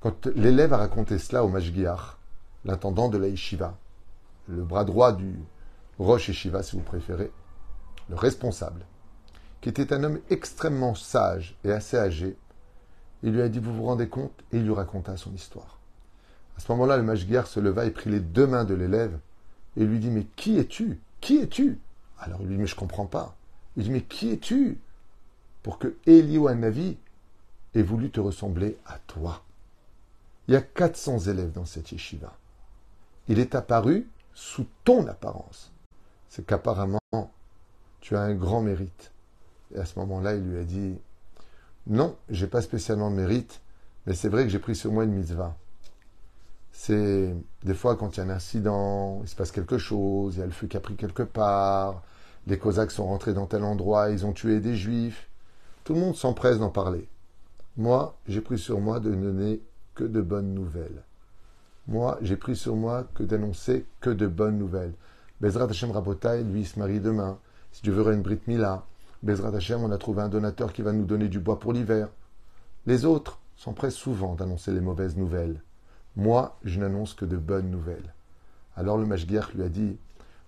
Quand 0.00 0.26
l'élève 0.26 0.72
a 0.72 0.78
raconté 0.78 1.18
cela 1.18 1.44
au 1.44 1.48
Mashgiach, 1.48 2.18
l'intendant 2.64 3.08
de 3.08 3.18
la 3.18 3.28
Yeshiva, 3.28 3.76
le 4.48 4.62
bras 4.62 4.84
droit 4.84 5.12
du 5.12 5.34
Roche 5.98 6.28
Yeshiva, 6.28 6.62
si 6.62 6.76
vous 6.76 6.82
préférez, 6.82 7.30
le 8.10 8.16
responsable, 8.16 8.84
qui 9.60 9.70
était 9.70 9.94
un 9.94 10.04
homme 10.04 10.20
extrêmement 10.28 10.94
sage 10.94 11.56
et 11.64 11.72
assez 11.72 11.96
âgé, 11.96 12.36
il 13.22 13.32
lui 13.32 13.40
a 13.40 13.48
dit 13.48 13.60
Vous 13.60 13.72
vous 13.74 13.84
rendez 13.84 14.08
compte? 14.08 14.44
Et 14.52 14.58
il 14.58 14.64
lui 14.64 14.74
raconta 14.74 15.16
son 15.16 15.32
histoire. 15.32 15.78
À 16.56 16.60
ce 16.60 16.70
moment-là, 16.72 16.98
le 16.98 17.02
Mashgiar 17.02 17.46
se 17.46 17.60
leva 17.60 17.86
et 17.86 17.90
prit 17.90 18.10
les 18.10 18.20
deux 18.20 18.46
mains 18.46 18.64
de 18.64 18.74
l'élève 18.74 19.18
et 19.76 19.84
lui 19.84 19.98
dit 19.98 20.10
Mais 20.10 20.24
qui 20.36 20.58
es-tu? 20.58 21.00
Qui 21.24 21.38
es-tu? 21.38 21.80
Alors 22.18 22.42
il 22.42 22.48
lui 22.48 22.56
dit 22.56 22.60
Mais 22.60 22.66
je 22.66 22.74
ne 22.74 22.80
comprends 22.80 23.06
pas. 23.06 23.34
Il 23.78 23.84
dit 23.84 23.90
Mais 23.90 24.02
qui 24.02 24.30
es-tu 24.30 24.78
Pour 25.62 25.78
que 25.78 25.96
Navi 26.06 26.98
ait 27.74 27.82
voulu 27.82 28.10
te 28.10 28.20
ressembler 28.20 28.76
à 28.84 28.98
toi? 29.06 29.42
Il 30.46 30.52
y 30.52 30.56
a 30.58 30.60
400 30.60 31.20
élèves 31.20 31.52
dans 31.52 31.64
cette 31.64 31.92
yeshiva. 31.92 32.36
Il 33.28 33.38
est 33.38 33.54
apparu 33.54 34.06
sous 34.34 34.66
ton 34.84 35.06
apparence. 35.06 35.72
C'est 36.28 36.44
qu'apparemment, 36.44 37.00
tu 38.02 38.16
as 38.16 38.20
un 38.20 38.34
grand 38.34 38.60
mérite. 38.60 39.10
Et 39.74 39.78
à 39.78 39.86
ce 39.86 39.98
moment-là, 40.00 40.34
il 40.34 40.42
lui 40.42 40.58
a 40.58 40.64
dit 40.64 40.98
Non, 41.86 42.18
j'ai 42.28 42.48
pas 42.48 42.60
spécialement 42.60 43.10
de 43.10 43.16
mérite, 43.16 43.62
mais 44.04 44.12
c'est 44.12 44.28
vrai 44.28 44.42
que 44.42 44.50
j'ai 44.50 44.58
pris 44.58 44.76
sur 44.76 44.92
moi 44.92 45.04
une 45.04 45.14
mitzvah 45.14 45.56
c'est 46.76 47.34
des 47.62 47.74
fois 47.74 47.96
quand 47.96 48.16
il 48.16 48.20
y 48.20 48.22
a 48.22 48.26
un 48.26 48.30
incident, 48.30 49.20
il 49.22 49.28
se 49.28 49.36
passe 49.36 49.52
quelque 49.52 49.78
chose, 49.78 50.34
il 50.34 50.40
y 50.40 50.42
a 50.42 50.46
le 50.46 50.52
feu 50.52 50.66
qui 50.66 50.76
a 50.76 50.80
pris 50.80 50.96
quelque 50.96 51.22
part, 51.22 52.02
les 52.48 52.58
Cosaques 52.58 52.90
sont 52.90 53.06
rentrés 53.06 53.32
dans 53.32 53.46
tel 53.46 53.62
endroit, 53.62 54.10
ils 54.10 54.26
ont 54.26 54.32
tué 54.32 54.60
des 54.60 54.74
Juifs. 54.74 55.28
Tout 55.84 55.94
le 55.94 56.00
monde 56.00 56.16
s'empresse 56.16 56.58
d'en 56.58 56.70
parler. 56.70 57.08
Moi, 57.76 58.16
j'ai 58.26 58.40
pris 58.40 58.58
sur 58.58 58.80
moi 58.80 58.98
de 59.00 59.10
ne 59.10 59.22
donner 59.22 59.62
que 59.94 60.04
de 60.04 60.20
bonnes 60.20 60.52
nouvelles. 60.52 61.02
Moi, 61.86 62.18
j'ai 62.22 62.36
pris 62.36 62.56
sur 62.56 62.74
moi 62.74 63.06
que 63.14 63.22
d'annoncer 63.22 63.86
que 64.00 64.10
de 64.10 64.26
bonnes 64.26 64.58
nouvelles. 64.58 64.94
Bezrat 65.40 65.70
Hashem 65.70 65.92
Rabotai, 65.92 66.42
lui, 66.42 66.62
il 66.62 66.66
se 66.66 66.78
marie 66.78 67.00
demain. 67.00 67.38
Si 67.70 67.82
Dieu 67.82 67.92
veut 67.92 68.12
une 68.12 68.22
Brit 68.22 68.40
Mila, 68.48 68.84
Bezrat 69.22 69.54
Hashem, 69.54 69.82
on 69.82 69.92
a 69.92 69.98
trouvé 69.98 70.22
un 70.22 70.28
donateur 70.28 70.72
qui 70.72 70.82
va 70.82 70.92
nous 70.92 71.04
donner 71.04 71.28
du 71.28 71.38
bois 71.38 71.60
pour 71.60 71.72
l'hiver. 71.72 72.08
Les 72.86 73.04
autres 73.04 73.38
s'empressent 73.56 73.94
souvent 73.94 74.34
d'annoncer 74.34 74.72
les 74.72 74.80
mauvaises 74.80 75.16
nouvelles. 75.16 75.60
Moi, 76.16 76.56
je 76.64 76.78
n'annonce 76.78 77.14
que 77.14 77.24
de 77.24 77.36
bonnes 77.36 77.70
nouvelles. 77.70 78.14
Alors 78.76 78.98
le 78.98 79.06
Mashgiach 79.06 79.52
lui 79.54 79.62
a 79.62 79.68
dit 79.68 79.96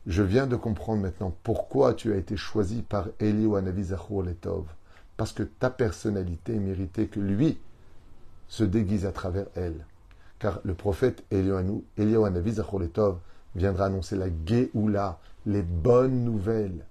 Je 0.06 0.22
viens 0.22 0.46
de 0.46 0.56
comprendre 0.56 1.02
maintenant 1.02 1.34
pourquoi 1.42 1.94
tu 1.94 2.12
as 2.12 2.16
été 2.16 2.36
choisi 2.36 2.82
par 2.82 3.08
Eli 3.20 3.46
Anavi 3.54 3.84
Zachor 3.84 4.22
Letov. 4.22 4.66
Parce 5.16 5.32
que 5.32 5.42
ta 5.42 5.70
personnalité 5.70 6.58
méritait 6.58 7.06
que 7.06 7.20
lui 7.20 7.58
se 8.48 8.64
déguise 8.64 9.06
à 9.06 9.12
travers 9.12 9.46
elle. 9.54 9.84
Car 10.38 10.60
le 10.64 10.74
prophète 10.74 11.24
Eliyahu 11.30 11.82
Anavi 11.98 12.52
Zachor 12.52 12.78
Letov 12.78 13.18
viendra 13.56 13.86
annoncer 13.86 14.16
la 14.16 14.26
Géoula, 14.44 15.18
les 15.46 15.62
bonnes 15.62 16.24
nouvelles. 16.24 16.84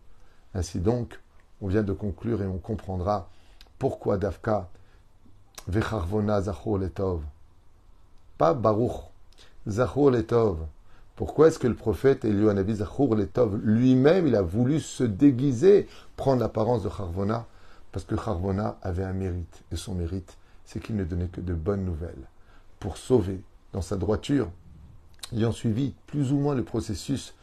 Ainsi 0.53 0.79
donc, 0.79 1.19
on 1.61 1.67
vient 1.67 1.83
de 1.83 1.93
conclure 1.93 2.41
et 2.41 2.47
on 2.47 2.57
comprendra 2.57 3.29
pourquoi 3.79 4.17
Dafka 4.17 4.69
Vecharvona 5.67 6.41
Zachor 6.41 6.77
Letov. 6.79 7.21
Pas 8.37 8.53
Baruch, 8.53 8.91
Zachor 9.67 10.11
Letov. 10.11 10.57
Pourquoi 11.15 11.47
est-ce 11.47 11.59
que 11.59 11.67
le 11.67 11.75
prophète 11.75 12.25
Eliyahu 12.25 12.73
Zachor 12.73 13.15
Letov 13.15 13.57
lui-même, 13.63 14.27
il 14.27 14.35
a 14.35 14.41
voulu 14.41 14.81
se 14.81 15.05
déguiser, 15.05 15.87
prendre 16.17 16.41
l'apparence 16.41 16.83
de 16.83 16.89
Charvona 16.89 17.45
Parce 17.93 18.05
que 18.05 18.17
Charvona 18.17 18.77
avait 18.81 19.05
un 19.05 19.13
mérite, 19.13 19.63
et 19.71 19.77
son 19.77 19.95
mérite, 19.95 20.37
c'est 20.65 20.81
qu'il 20.81 20.97
ne 20.97 21.05
donnait 21.05 21.29
que 21.29 21.39
de 21.39 21.53
bonnes 21.53 21.85
nouvelles. 21.85 22.27
Pour 22.81 22.97
sauver 22.97 23.41
dans 23.71 23.81
sa 23.81 23.95
droiture, 23.95 24.49
ayant 25.33 25.53
suivi 25.53 25.93
plus 26.05 26.33
ou 26.33 26.37
moins 26.37 26.55
le 26.55 26.63
processus 26.63 27.35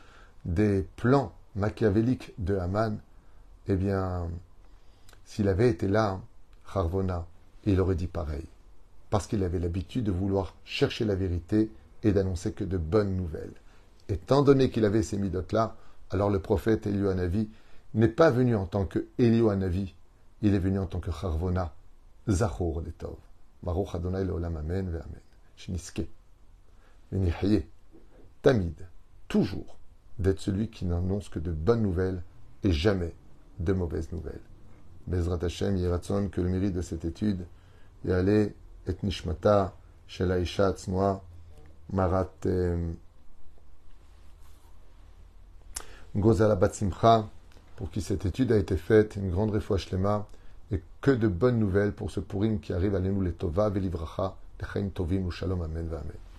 des 0.45 0.87
plans 0.97 1.33
machiavéliques 1.57 2.35
de 2.37 2.57
Haman, 2.57 2.99
eh 3.67 3.77
bien, 3.77 4.29
s'il 5.25 5.49
avait 5.49 5.71
été 5.71 5.89
là, 5.89 6.21
Harvona, 6.75 7.27
il 7.65 7.81
aurait 7.81 7.95
dit 7.95 8.09
pareil. 8.09 8.45
Parce 9.13 9.27
qu'il 9.27 9.45
avait 9.45 9.59
l'habitude 9.59 10.05
de 10.05 10.11
vouloir 10.11 10.55
chercher 10.65 11.05
la 11.05 11.15
vérité 11.15 11.71
et 12.03 12.13
d'annoncer 12.13 12.53
que 12.53 12.65
de 12.65 12.79
bonnes 12.79 13.15
nouvelles. 13.15 13.53
Étant 14.09 14.41
donné 14.41 14.71
qu'il 14.71 14.87
avait 14.87 15.03
ces 15.03 15.19
midotes-là, 15.19 15.77
alors 16.09 16.31
le 16.31 16.39
prophète 16.39 16.87
Eliou 16.87 17.13
n'est 17.93 18.09
pas 18.09 18.31
venu 18.31 18.57
en 18.57 18.65
tant 18.65 18.87
que 18.87 19.05
Eliou 19.19 19.53
il 20.41 20.55
est 20.55 20.59
venu 20.59 20.79
en 20.79 20.87
tant 20.87 20.99
que 20.99 21.11
Harvona, 21.11 21.75
Zachor 22.27 22.81
Letov. 22.81 23.17
Baruch 23.63 23.95
Adonai 23.95 24.25
Leolam 24.25 24.57
Amen 24.57 24.89
ve 24.89 24.97
Amen. 24.97 25.21
Shiniske. 25.57 26.09
Tamid, 28.41 28.89
toujours, 29.29 29.77
d'être 30.19 30.41
celui 30.41 30.69
qui 30.69 30.87
n'annonce 30.87 31.29
que 31.29 31.39
de 31.39 31.53
bonnes 31.53 31.83
nouvelles 31.83 32.23
et 32.65 32.73
jamais 32.73 33.15
de 33.59 33.75
mauvaises 33.75 34.11
nouvelles. 34.11 34.41
Bezrat 35.07 35.45
Hashem, 35.45 35.77
Yeratzon, 35.77 36.31
que 36.31 36.41
le 36.41 36.49
mérite 36.49 36.73
de 36.73 36.81
cette 36.81 37.05
étude, 37.05 37.45
Yale 38.07 38.55
et 38.87 39.03
Nishmata, 39.03 39.73
Shelaisha 40.07 40.73
Tznoa, 40.73 41.23
Marat 41.93 42.31
Gozala 46.15 46.57
Batsimcha, 46.57 47.29
pour 47.77 47.91
qui 47.91 48.03
cette 48.03 48.27
étude 48.27 48.53
a 48.53 48.59
été 48.59 48.77
faite, 48.77 49.17
une 49.17 49.31
grande 49.31 49.51
réfouach 49.51 49.89
shlema, 49.89 50.27
et 50.71 50.83
que 51.01 51.11
de 51.11 51.29
bonnes 51.29 51.59
nouvelles 51.59 51.93
pour 51.93 52.11
ce 52.11 52.21
pourim 52.21 52.61
qui 52.61 52.73
arrive 52.73 52.95
à 52.95 53.01
nous 53.01 53.21
les 53.23 53.33
Tova, 53.33 53.71
Velivracha, 53.71 54.37
Lechaim 54.61 54.89
Tovim, 54.89 55.31
Shalom, 55.31 55.63
Amen, 55.63 55.89
Amen. 55.89 56.32